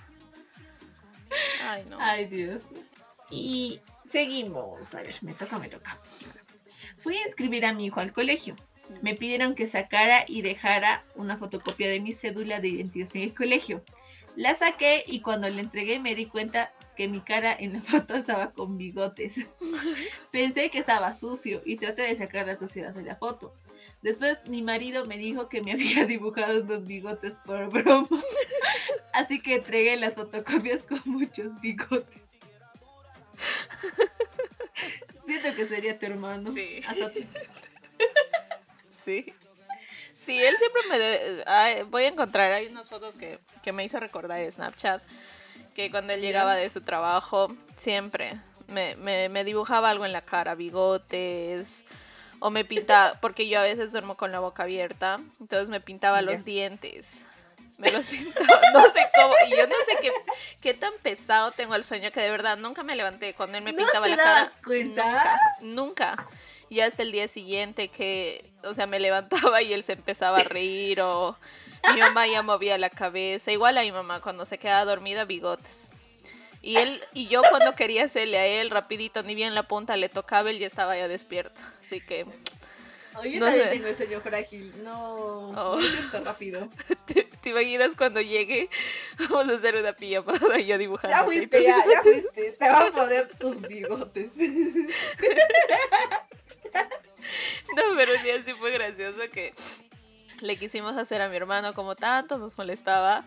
[1.63, 1.97] Ay, no.
[1.99, 2.63] Ay, Dios.
[3.29, 4.93] Y seguimos.
[4.93, 5.97] A ver, me toca, me toca.
[6.97, 8.55] Fui a inscribir a mi hijo al colegio.
[9.01, 13.33] Me pidieron que sacara y dejara una fotocopia de mi cédula de identidad en el
[13.33, 13.83] colegio.
[14.35, 18.13] La saqué y cuando la entregué me di cuenta que mi cara en la foto
[18.13, 19.35] estaba con bigotes.
[20.31, 23.53] Pensé que estaba sucio y traté de sacar la suciedad de la foto.
[24.01, 28.09] Después mi marido me dijo que me había dibujado unos bigotes por broma.
[29.13, 32.19] Así que entregué las fotocopias con muchos bigotes.
[35.25, 36.51] Siento que sería tu hermano.
[36.51, 36.81] Sí.
[36.85, 37.11] Hasta-
[39.05, 39.33] Sí.
[40.17, 40.99] Sí, él siempre me...
[40.99, 45.01] de- ay, voy a encontrar, hay unas fotos que, que me hizo recordar Snapchat,
[45.79, 50.19] que cuando él llegaba de su trabajo, siempre me, me, me dibujaba algo en la
[50.19, 51.85] cara, bigotes,
[52.39, 56.21] o me pintaba, porque yo a veces duermo con la boca abierta, entonces me pintaba
[56.21, 57.27] los dientes.
[57.77, 60.11] Me los pintaba, no sé cómo, y yo no sé qué,
[60.59, 63.71] qué tan pesado tengo el sueño que de verdad nunca me levanté cuando él me
[63.71, 64.51] ¿No pintaba te la cara.
[64.65, 65.05] cuenta?
[65.05, 66.27] Nunca, nunca.
[66.67, 70.43] Y hasta el día siguiente que, o sea, me levantaba y él se empezaba a
[70.43, 71.37] reír o
[71.93, 73.51] mi mamá ya movía la cabeza.
[73.51, 75.91] Igual a mi mamá cuando se quedaba dormida, bigotes.
[76.61, 80.09] Y él y yo cuando quería hacerle a él rapidito, ni bien la punta le
[80.09, 81.61] tocaba, él ya estaba ya despierto.
[81.81, 82.25] Así que
[83.17, 83.69] Oye, yo No también sé.
[83.75, 84.83] tengo el sueño frágil.
[84.83, 85.75] No, Oh.
[85.77, 86.69] no siento rápido.
[87.05, 88.69] ¿te, te imaginas cuando llegue?
[89.29, 91.15] Vamos a hacer una pijamada y yo dibujando.
[91.17, 92.51] Ya fuiste, ya, ya fuiste.
[92.59, 94.31] Te van a poner tus bigotes.
[97.75, 99.53] No, pero sí, así fue gracioso que
[100.41, 103.25] le quisimos hacer a mi hermano como tanto, nos molestaba.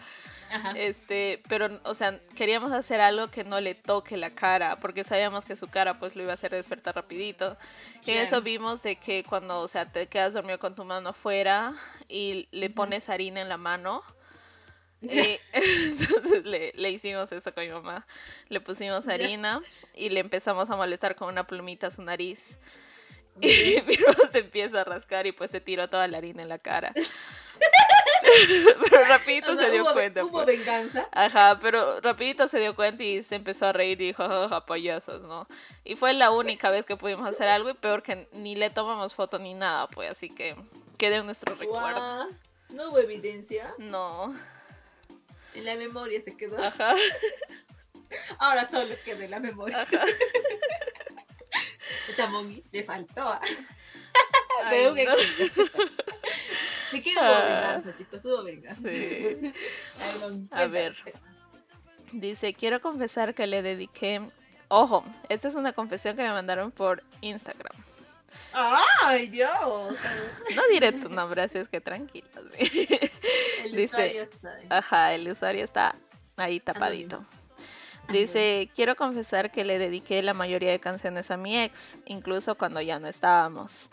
[0.50, 0.72] Ajá.
[0.76, 5.44] Este, pero, o sea, queríamos hacer algo que no le toque la cara, porque sabíamos
[5.44, 7.56] que su cara pues lo iba a hacer despertar rapidito.
[8.04, 11.10] Y en eso vimos de que cuando, o sea, te quedas dormido con tu mano
[11.10, 11.74] afuera
[12.08, 14.02] y le pones harina en la mano.
[15.02, 18.06] eh, entonces le, le hicimos eso con mi mamá.
[18.48, 19.62] Le pusimos harina
[19.94, 22.58] y le empezamos a molestar con una plumita a su nariz.
[23.40, 26.48] Y mi hermano se empieza a rascar y pues se tiró toda la harina en
[26.48, 26.92] la cara.
[28.90, 30.24] Pero rapidito O sea, se dio hubo, cuenta.
[30.24, 30.46] hubo pues.
[30.46, 31.08] venganza.
[31.12, 35.24] Ajá, pero rapidito se dio cuenta y se empezó a reír y dijo, jaja, payasos,
[35.24, 35.46] ¿no?
[35.84, 39.14] Y fue la única vez que pudimos hacer algo y peor que ni le tomamos
[39.14, 40.54] foto ni nada, pues, así que
[40.98, 42.26] quede en nuestro recuerdo.
[42.70, 43.74] No hubo evidencia.
[43.78, 44.34] No,
[45.54, 46.62] En la memoria se quedó.
[46.62, 46.94] ajá,
[48.38, 49.82] Ahora solo quedó en la memoria.
[49.82, 50.00] ajá.
[52.08, 53.38] Esta mongi me faltó.
[54.70, 55.06] Veo que.
[56.90, 57.42] Sí que hubo Ah.
[57.80, 58.82] venganza, chicos, hubo venganza.
[58.86, 59.52] Sí.
[60.50, 60.94] A ver.
[62.12, 64.20] Dice, quiero confesar que le dediqué...
[64.68, 67.72] Ojo, esta es una confesión que me mandaron por Instagram.
[68.52, 69.96] ¡Ay, Dios!
[70.54, 72.28] No diré tu nombre, así es que tranquila.
[72.58, 72.88] sí.
[73.64, 74.66] El Dice- usuario está ahí.
[74.68, 75.94] Ajá, el usuario está
[76.36, 77.24] ahí tapadito.
[78.12, 82.80] Dice, quiero confesar que le dediqué la mayoría de canciones a mi ex, incluso cuando
[82.80, 83.88] ya no estábamos.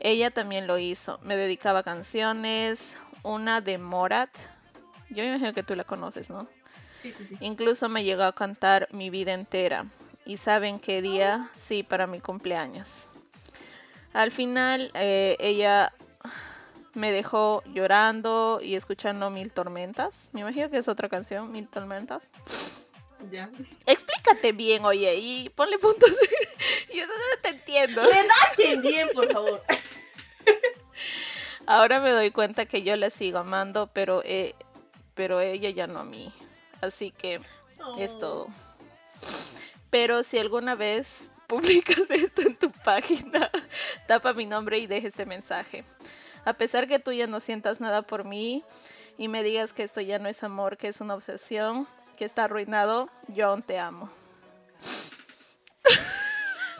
[0.00, 1.18] Ella también lo hizo.
[1.22, 4.30] Me dedicaba canciones, una de Morat.
[5.10, 6.46] Yo me imagino que tú la conoces, ¿no?
[6.96, 7.36] Sí, sí, sí.
[7.40, 9.86] Incluso me llegó a cantar mi vida entera.
[10.26, 13.10] y saben qué día, sí, para mi cumpleaños.
[14.14, 15.92] Al final, eh, ella
[16.94, 20.30] me dejó llorando y escuchando Mil Tormentas.
[20.32, 22.30] Me imagino que es otra canción, Mil Tormentas.
[23.30, 23.50] Ya.
[23.86, 26.10] Explícate bien, oye, y ponle puntos.
[26.94, 27.12] Yo no
[27.42, 28.02] te entiendo.
[28.02, 29.62] Redacten bien, por favor.
[31.66, 34.54] Ahora me doy cuenta que yo la sigo amando, pero, eh,
[35.14, 36.32] pero ella ya no a mí.
[36.82, 37.40] Así que
[37.98, 38.18] es Oh.
[38.18, 38.48] todo.
[39.90, 43.50] Pero si alguna vez publicas esto en tu página,
[44.06, 45.84] tapa mi nombre y deja este mensaje.
[46.44, 48.62] A pesar que tú ya no sientas nada por mí
[49.16, 52.44] y me digas que esto ya no es amor, que es una obsesión, que está
[52.44, 54.10] arruinado, yo aún te amo.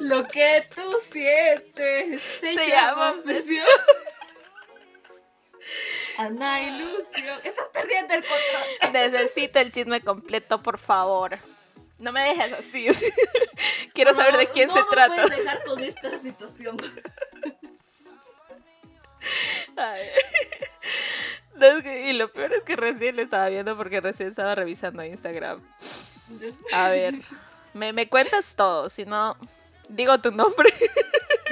[0.01, 0.83] Lo que tú
[1.13, 3.67] sientes se, Se llama obsesión.
[6.19, 7.39] Ana ilusión.
[7.45, 8.93] Estás perdiendo el control.
[8.93, 11.39] Necesito el chisme completo, por favor.
[11.99, 12.89] No me dejes así.
[13.95, 15.23] Quiero saber de No, quién no se trata.
[15.23, 16.77] puedes dejar con esta situación.
[19.77, 20.09] Ay.
[21.57, 25.61] Y lo peor es que recién lo estaba viendo porque recién estaba revisando Instagram.
[26.73, 27.15] A ver,
[27.75, 29.37] me, me cuentas todo, si no,
[29.89, 30.73] digo tu nombre.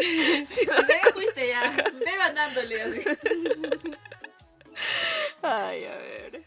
[0.02, 1.70] Si no- fuiste ya.
[1.70, 3.00] Ve mandándole así.
[5.42, 6.42] Ay, a ver.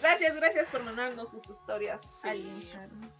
[0.00, 2.42] Gracias, gracias por mandarnos sus historias al Sí.
[2.60, 3.10] Instagram.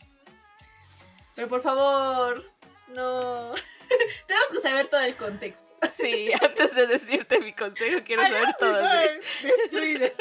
[1.34, 2.44] Pero por favor,
[2.88, 3.54] no.
[4.26, 5.63] Tenemos que saber todo el contexto.
[5.92, 8.80] Sí, antes de decirte mi consejo, quiero Ay, saber todo.
[8.90, 9.46] sí.
[9.46, 10.12] Destruidas.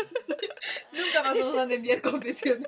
[0.91, 2.67] Nunca más nos van a enviar confesiones.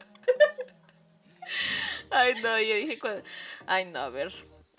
[2.09, 2.99] Ay, no, yo dije.
[2.99, 3.21] cu-
[3.67, 4.31] Ay, no, a ver.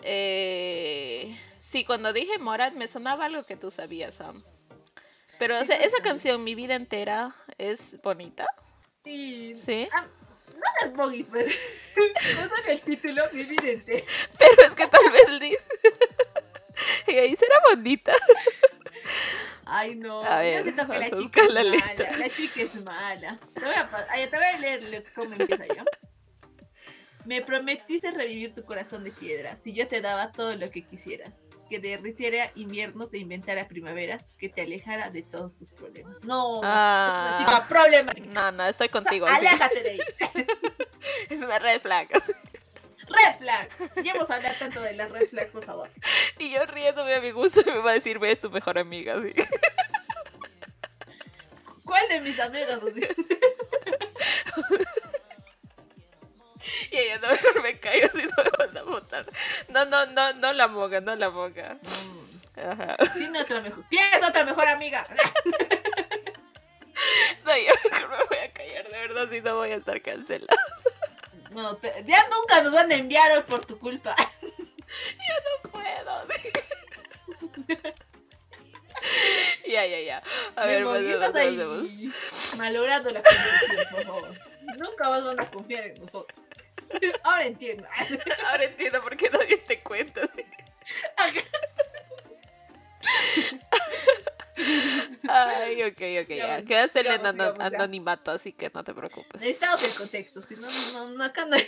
[0.03, 1.37] Eh...
[1.59, 4.41] Sí, cuando dije Morat me sonaba algo que tú sabías, Sam.
[5.37, 8.47] Pero o sea, esa canción, Mi vida entera, es bonita.
[9.03, 9.53] Sí.
[9.55, 9.87] Sí.
[9.91, 10.05] Ah,
[10.55, 11.47] no seas boguis, pues.
[12.41, 14.05] No sabe el título, mi vida entera.
[14.39, 15.59] Pero es que tal vez dice.
[17.07, 18.13] y ahí será bonita.
[19.65, 20.21] Ay, no.
[20.23, 21.75] A Yo ver, siento que la chica es la mala.
[21.75, 22.17] letra.
[22.17, 23.37] La chica es mala.
[23.53, 25.83] Te voy a, ay, te voy a leer le- cómo empieza ya.
[27.25, 31.41] Me prometiste revivir tu corazón de piedra si yo te daba todo lo que quisieras.
[31.69, 34.25] Que derritiera inviernos e inventara primaveras.
[34.37, 36.23] Que te alejara de todos tus problemas.
[36.23, 37.33] No, Ah.
[37.35, 38.27] es una chica problemática.
[38.27, 39.25] No, no, estoy contigo.
[39.25, 39.45] así.
[39.45, 39.99] Aléjate de ahí.
[41.29, 42.07] Es una red flag.
[43.09, 43.69] Red flag.
[44.03, 45.89] Ya hemos hablado tanto de las red flags, por favor.
[46.37, 49.15] Y yo riéndome a mi gusto me va a decir, ve, es tu mejor amiga.
[49.15, 49.33] así.
[51.85, 52.79] ¿Cuál de mis amigos?
[52.83, 53.07] Así.
[56.91, 59.25] Y ella no mejor me caigo si no me van a botar.
[59.69, 61.77] No, no, no, no la moga, no la moga.
[62.55, 62.97] Ajá.
[63.13, 63.85] Tiene otra mejor.
[63.89, 65.07] ¿Tienes otra mejor amiga?
[67.45, 70.57] No, yo mejor me voy a callar, de verdad, si no voy a estar cancelada.
[71.57, 74.15] No, te- ya nunca nos van a enviar por tu culpa.
[75.63, 76.27] No puedo.
[79.67, 80.23] ya, ya, ya.
[80.55, 82.57] A ver, Memo, ¿qué pasemos, ahí pasemos.
[82.57, 84.41] malogrando la conversación, por favor.
[84.77, 86.39] Nunca más van a confiar en nosotros.
[87.23, 87.85] Ahora entiendo.
[88.47, 90.21] Ahora entiendo por qué nadie te cuenta.
[95.29, 96.65] Ay, ok, ok, Ya, ya.
[96.65, 97.77] Quedaste en el sigamos, ano- sigamos, ya.
[97.77, 99.41] anonimato, así que no te preocupes.
[99.41, 101.67] Necesitamos el contexto, si no, no, no acá no hay.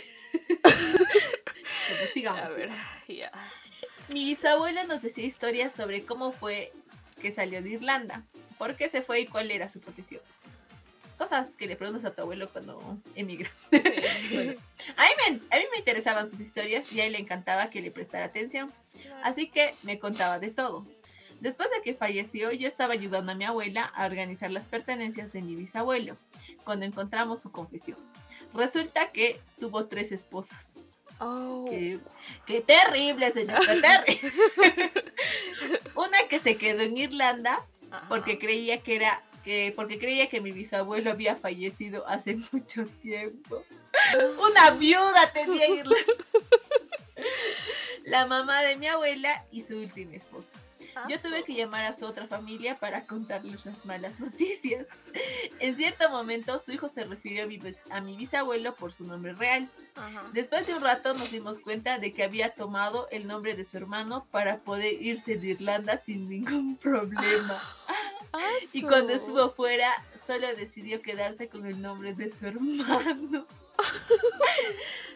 [1.98, 2.70] Pues sigamos, A ver,
[3.06, 3.32] sigamos.
[3.32, 3.52] ya.
[4.08, 6.72] Mi bisabuela nos decía historias sobre cómo fue
[7.20, 8.24] que salió de Irlanda,
[8.58, 10.22] por qué se fue y cuál era su profesión.
[11.18, 13.50] Cosas que le preguntas a tu abuelo cuando emigra.
[13.70, 13.78] Sí,
[14.32, 14.54] Bueno,
[14.96, 17.80] a, mí me, a mí me interesaban sus historias y a él le encantaba que
[17.82, 18.72] le prestara atención,
[19.22, 20.86] así que me contaba de todo.
[21.40, 25.40] Después de que falleció, yo estaba ayudando a mi abuela a organizar las pertenencias de
[25.40, 26.16] mi bisabuelo,
[26.64, 27.98] cuando encontramos su confesión.
[28.52, 30.70] Resulta que tuvo tres esposas.
[31.18, 31.66] Oh.
[31.68, 31.98] Qué,
[32.46, 34.32] qué terrible, señor, qué terrible.
[35.94, 38.06] Una que se quedó en Irlanda Ajá.
[38.08, 43.64] porque creía que era que porque creía que mi bisabuelo había fallecido hace mucho tiempo.
[44.50, 46.14] Una viuda tenía en Irlanda.
[48.04, 50.50] La mamá de mi abuela y su última esposa.
[51.08, 54.86] Yo tuve que llamar a su otra familia para contarles las malas noticias.
[55.58, 57.58] En cierto momento su hijo se refirió a mi,
[57.90, 59.68] a mi bisabuelo por su nombre real.
[59.96, 60.30] Ajá.
[60.32, 63.76] Después de un rato nos dimos cuenta de que había tomado el nombre de su
[63.76, 67.60] hermano para poder irse de Irlanda sin ningún problema.
[68.72, 69.90] Y cuando estuvo fuera,
[70.24, 73.44] solo decidió quedarse con el nombre de su hermano.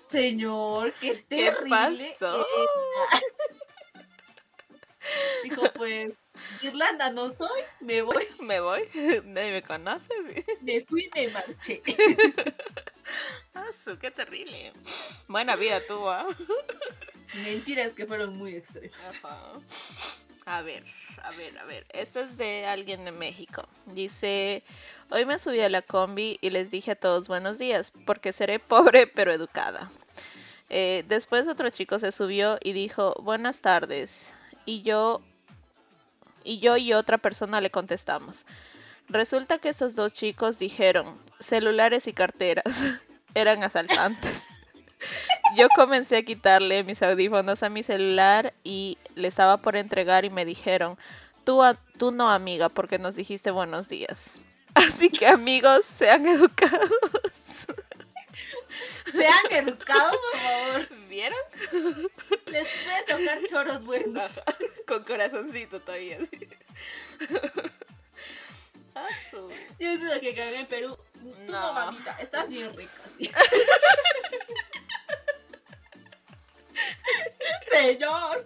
[0.09, 2.17] Señor, qué ¿Qué terrible.
[2.19, 2.45] pasó?
[5.43, 6.15] Dijo, pues,
[6.63, 8.89] Irlanda no soy, me voy, Me voy,
[9.25, 10.13] nadie me conoce.
[10.63, 11.83] me fui, me marché.
[13.55, 14.73] Ah, su, qué terrible.
[15.29, 16.11] Buena vida tuvo.
[16.11, 16.27] ¿ah?
[17.35, 18.99] Mentiras que fueron muy extremas.
[19.23, 19.53] Ajá.
[20.47, 20.85] A ver,
[21.23, 21.87] a ver, a ver.
[21.91, 23.67] Esto es de alguien de México.
[23.87, 24.63] Dice,
[25.11, 28.59] hoy me subí a la combi y les dije a todos buenos días, porque seré
[28.59, 29.91] pobre pero educada.
[30.69, 34.34] Eh, después otro chico se subió y dijo, buenas tardes.
[34.65, 35.23] Y yo,
[36.43, 38.47] y yo y otra persona le contestamos.
[39.09, 42.85] Resulta que esos dos chicos dijeron, celulares y carteras.
[43.35, 44.47] Eran asaltantes.
[45.57, 50.31] Yo comencé a quitarle mis audífonos a mi celular y le estaba por entregar y
[50.31, 50.97] me dijeron,
[51.45, 51.61] tú,
[51.99, 54.41] tú no amiga, porque nos dijiste buenos días.
[54.75, 56.89] Así que amigos, sean educados.
[59.13, 60.89] Sean educados, por favor.
[61.09, 61.39] ¿Vieron?
[62.47, 64.33] Les puede tocar choros buenos.
[64.87, 66.19] Con corazoncito todavía.
[66.31, 66.49] sí.
[69.31, 70.97] Su- Yo es lo que cagué en Perú.
[71.47, 71.73] No, No.
[71.73, 72.93] mamita, estás bien rica.
[73.19, 73.31] sí.
[77.71, 78.45] Señor.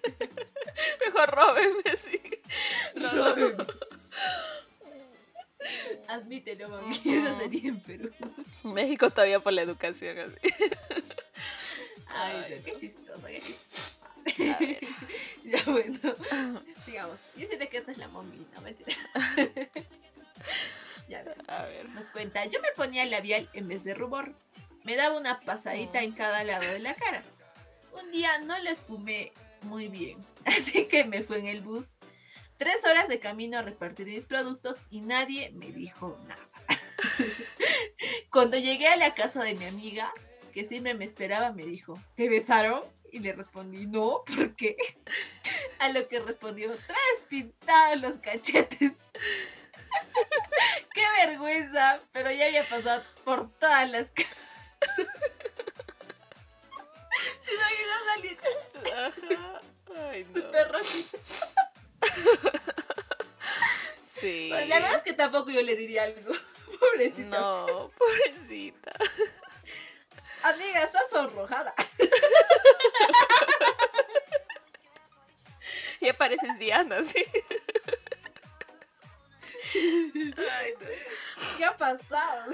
[1.04, 2.20] Mejor róbenme, sí.
[2.94, 3.66] No, no.
[6.08, 6.96] Admítelo, mami.
[7.04, 8.10] Eso sería en Perú.
[8.64, 10.54] México todavía por la educación así.
[12.08, 14.00] Ay, Ay, no, qué chistoso, qué chistoso.
[14.36, 14.80] A ver.
[15.44, 15.98] Ya bueno,
[16.84, 17.18] sigamos.
[17.36, 18.96] Yo siento que esta es la mami, no mentira.
[21.08, 21.36] ya ver.
[21.48, 21.88] A ver.
[21.90, 24.34] Nos cuenta, yo me ponía labial en vez de rubor.
[24.84, 27.22] Me daba una pasadita en cada lado de la cara.
[28.00, 29.32] Un día no les fumé
[29.62, 31.86] muy bien, así que me fue en el bus.
[32.60, 36.46] Tres horas de camino a repartir mis productos y nadie me dijo nada.
[38.30, 40.12] Cuando llegué a la casa de mi amiga,
[40.52, 42.82] que siempre me esperaba, me dijo, ¿te besaron?
[43.10, 44.76] Y le respondí, no, ¿por qué?
[45.78, 48.92] A lo que respondió, traes pintados los cachetes.
[50.92, 52.02] ¡Qué vergüenza!
[52.12, 54.36] Pero ya había pasado por todas las casas.
[57.46, 58.36] ¿Te imaginas a alguien
[58.98, 59.62] Ajá.
[60.10, 60.42] Ay, no.
[60.42, 61.18] súper rojito?
[64.20, 64.48] Sí.
[64.50, 66.34] Pues la verdad es que tampoco yo le diría algo.
[66.78, 67.40] Pobrecita.
[67.40, 68.92] No, pobrecita.
[70.42, 71.74] Amiga, estás sonrojada.
[76.00, 77.22] Ya pareces Diana, sí.
[79.74, 80.74] Ay,
[81.58, 82.50] ¿Qué ha pasado?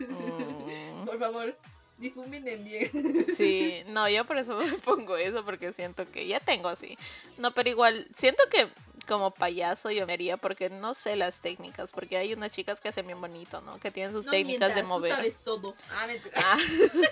[0.00, 1.06] no.
[1.06, 1.56] Por favor,
[1.98, 2.90] difuminen bien.
[3.36, 6.96] Sí, no, yo por eso no me pongo eso porque siento que ya tengo así.
[7.36, 8.68] No, pero igual, siento que
[9.06, 12.88] como payaso yo me haría porque no sé las técnicas, porque hay unas chicas que
[12.88, 13.78] hacen bien bonito, ¿no?
[13.80, 15.10] Que tienen sus No técnicas de mientas, mover.
[15.10, 15.74] Tú sabes todo.
[15.92, 16.34] Ah, mentira.
[16.36, 16.58] Ah,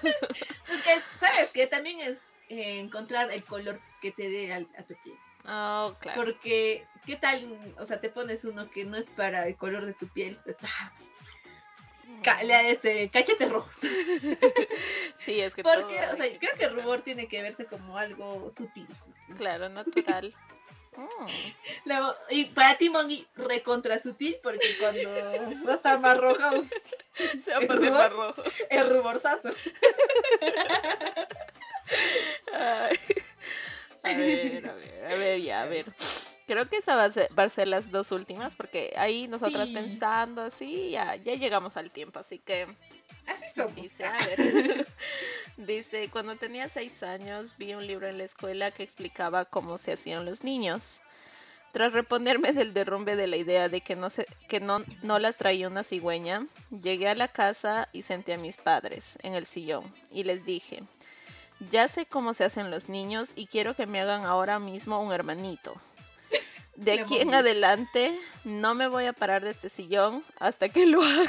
[0.68, 2.18] Es que, ¿sabes que También es
[2.48, 5.16] eh, encontrar el color que te dé al- a tu piel.
[5.48, 6.22] oh, claro.
[6.22, 7.58] Porque, ¿qué tal?
[7.78, 10.36] O sea, te pones uno que no es para el color de tu piel.
[10.44, 10.92] Pues, ah,
[12.26, 13.76] ca- este, cachetes rojos.
[15.16, 17.40] Sí, es que Porque, todo o sea, hay que- creo que el rubor tiene que
[17.42, 18.86] verse como algo sutil.
[19.02, 19.34] sutil.
[19.36, 20.34] Claro, natural.
[20.96, 21.26] Mm.
[21.84, 25.10] Luego, y para ti, Mongi, recontra sutil, porque cuando
[25.62, 26.52] no está más roja,
[27.44, 28.42] Se va a ¿El poner más rojo.
[28.70, 29.50] el ruborzazo.
[32.54, 32.96] Ay.
[34.02, 35.84] A ver, a ver, a ver, ya, a ver.
[36.46, 39.68] Creo que esa va a ser, va a ser las dos últimas, porque ahí nosotras
[39.68, 39.74] Sí.
[39.74, 42.66] pensando así, ya, ya llegamos al tiempo, así que
[43.26, 43.74] Así somos.
[43.74, 44.86] dice, a ver.
[45.56, 49.92] dice, cuando tenía seis años vi un libro en la escuela que explicaba cómo se
[49.92, 51.02] hacían los niños.
[51.72, 55.36] Tras reponerme del derrumbe de la idea de que no se, que no, no las
[55.36, 59.92] traía una cigüeña, llegué a la casa y senté a mis padres en el sillón
[60.10, 60.84] y les dije,
[61.70, 65.12] ya sé cómo se hacen los niños y quiero que me hagan ahora mismo un
[65.12, 65.74] hermanito.
[66.76, 70.86] De Le aquí en adelante no me voy a parar de este sillón hasta que
[70.86, 71.28] lo hagan.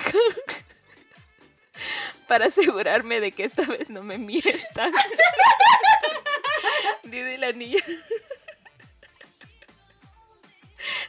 [2.27, 4.91] Para asegurarme de que esta vez no me mientan.
[7.03, 7.81] Dice la niña.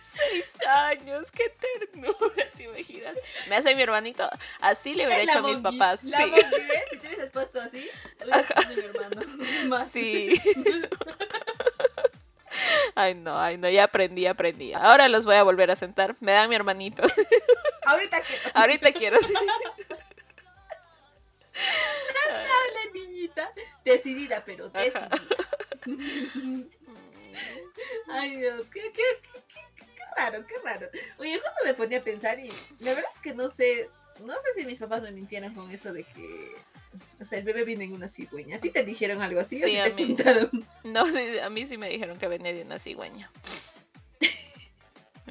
[0.03, 3.17] Seis años, qué ternura, ¿te imaginas?
[3.49, 4.29] Me hace mi hermanito.
[4.61, 6.05] Así le hubiera hecho a mis papás.
[6.05, 6.33] La Sí.
[6.91, 7.89] Si te hubieses puesto así,
[8.23, 9.23] hubieras sido mi hermano.
[9.69, 9.91] Más.
[9.91, 10.41] Sí.
[12.95, 14.73] Ay, no, ay, no, ya aprendí, aprendí.
[14.75, 16.17] Ahora los voy a volver a sentar.
[16.21, 17.03] Me dan mi hermanito.
[17.85, 19.19] Ahorita que Ahorita quiero.
[19.21, 19.33] sí.
[22.31, 23.51] Ay, la niñita,
[23.85, 25.09] decidida, pero decidida.
[28.11, 30.89] Ay, Dios, qué, qué, qué, qué- qué raro, qué raro.
[31.19, 32.49] Oye, justo me ponía a pensar y
[32.81, 33.89] la verdad es que no sé,
[34.21, 36.55] no sé si mis papás me mintieron con eso de que,
[37.21, 38.57] o sea, el bebé viene en una cigüeña.
[38.57, 40.07] ¿A ti te dijeron algo así o si a te mí.
[40.07, 40.51] contaron?
[40.85, 43.31] No, sí, a mí sí me dijeron que venía de una cigüeña.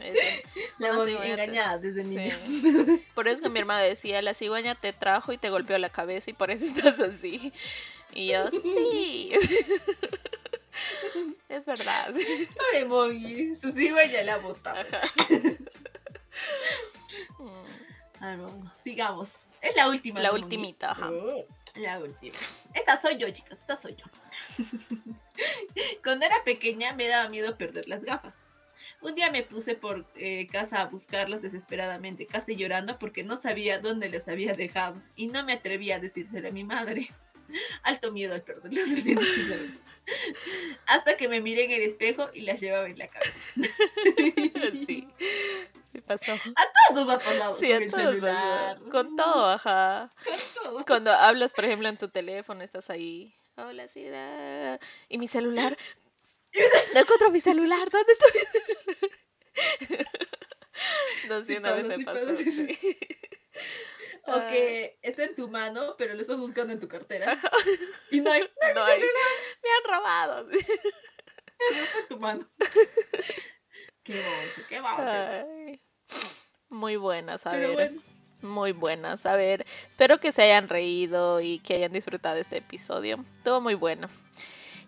[0.77, 2.09] La cigüeña te- engañada desde sí.
[2.09, 2.37] niña.
[3.15, 5.89] Por eso es que mi hermana decía, la cigüeña te trajo y te golpeó la
[5.89, 7.51] cabeza y por eso estás así.
[8.13, 9.31] Y yo, sí.
[11.49, 12.13] es verdad.
[12.13, 14.75] Pobre Mogi, su cigüeña la bota.
[18.19, 18.37] Ah,
[18.83, 19.31] sigamos.
[19.61, 20.19] Es la última.
[20.21, 21.09] La ultimita, ajá.
[21.77, 22.35] La última.
[22.73, 24.05] Esta soy yo, chicas, esta soy yo.
[26.03, 28.33] Cuando era pequeña me daba miedo perder las gafas.
[29.01, 33.79] Un día me puse por eh, casa a buscarlas desesperadamente, casi llorando porque no sabía
[33.79, 37.09] dónde las había dejado y no me atrevía a decírselo a mi madre.
[37.83, 38.89] Alto miedo al perderlas.
[40.87, 43.39] Hasta que me miré en el espejo y las llevaba en la cabeza.
[44.87, 45.07] Sí
[46.07, 46.31] pasó.
[46.33, 47.55] A todos nos ha pasado.
[47.55, 48.91] Sí, a todos.
[48.91, 50.11] Con todo, ajá.
[50.23, 50.85] Con todo.
[50.85, 53.35] Cuando hablas, por ejemplo, en tu teléfono, estás ahí.
[53.57, 54.05] Hola, sí.
[55.09, 55.77] Y mi celular.
[56.93, 57.89] No encuentro mi celular.
[57.89, 60.07] ¿Dónde está mi celular?
[61.27, 62.35] No, sí, Sí una vez me pasó.
[62.35, 62.51] sí.
[62.51, 62.99] sí.
[64.27, 67.33] O que está en tu mano, pero lo estás buscando en tu cartera.
[68.11, 68.41] Y no hay
[68.75, 68.99] No hay.
[68.99, 70.49] Me han robado.
[70.51, 72.49] está en tu mano.
[74.03, 75.83] Qué bonito, qué bonito.
[76.69, 77.75] Muy buenas, a Pero ver.
[77.75, 78.01] bueno,
[78.41, 79.25] Muy buenas.
[79.25, 83.23] A ver, espero que se hayan reído y que hayan disfrutado este episodio.
[83.37, 84.09] Estuvo muy bueno.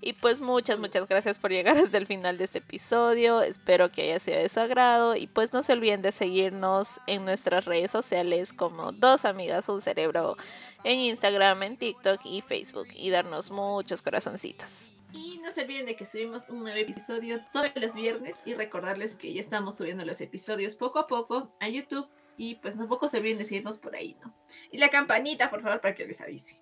[0.01, 3.41] Y pues muchas, muchas gracias por llegar hasta el final de este episodio.
[3.41, 5.15] Espero que haya sido de su agrado.
[5.15, 9.81] Y pues no se olviden de seguirnos en nuestras redes sociales como Dos Amigas Un
[9.81, 10.37] Cerebro
[10.83, 12.87] en Instagram, en TikTok y Facebook.
[12.95, 14.91] Y darnos muchos corazoncitos.
[15.11, 19.15] Y no se olviden de que subimos un nuevo episodio todos los viernes y recordarles
[19.15, 22.07] que ya estamos subiendo los episodios poco a poco a YouTube
[22.37, 24.33] y pues tampoco se olviden de seguirnos por ahí, ¿no?
[24.71, 26.61] Y la campanita, por favor, para que les avise.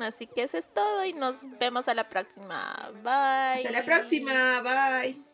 [0.00, 2.90] Así que eso es todo y nos vemos a la próxima.
[3.02, 3.66] Bye.
[3.66, 5.27] Hasta la próxima, bye.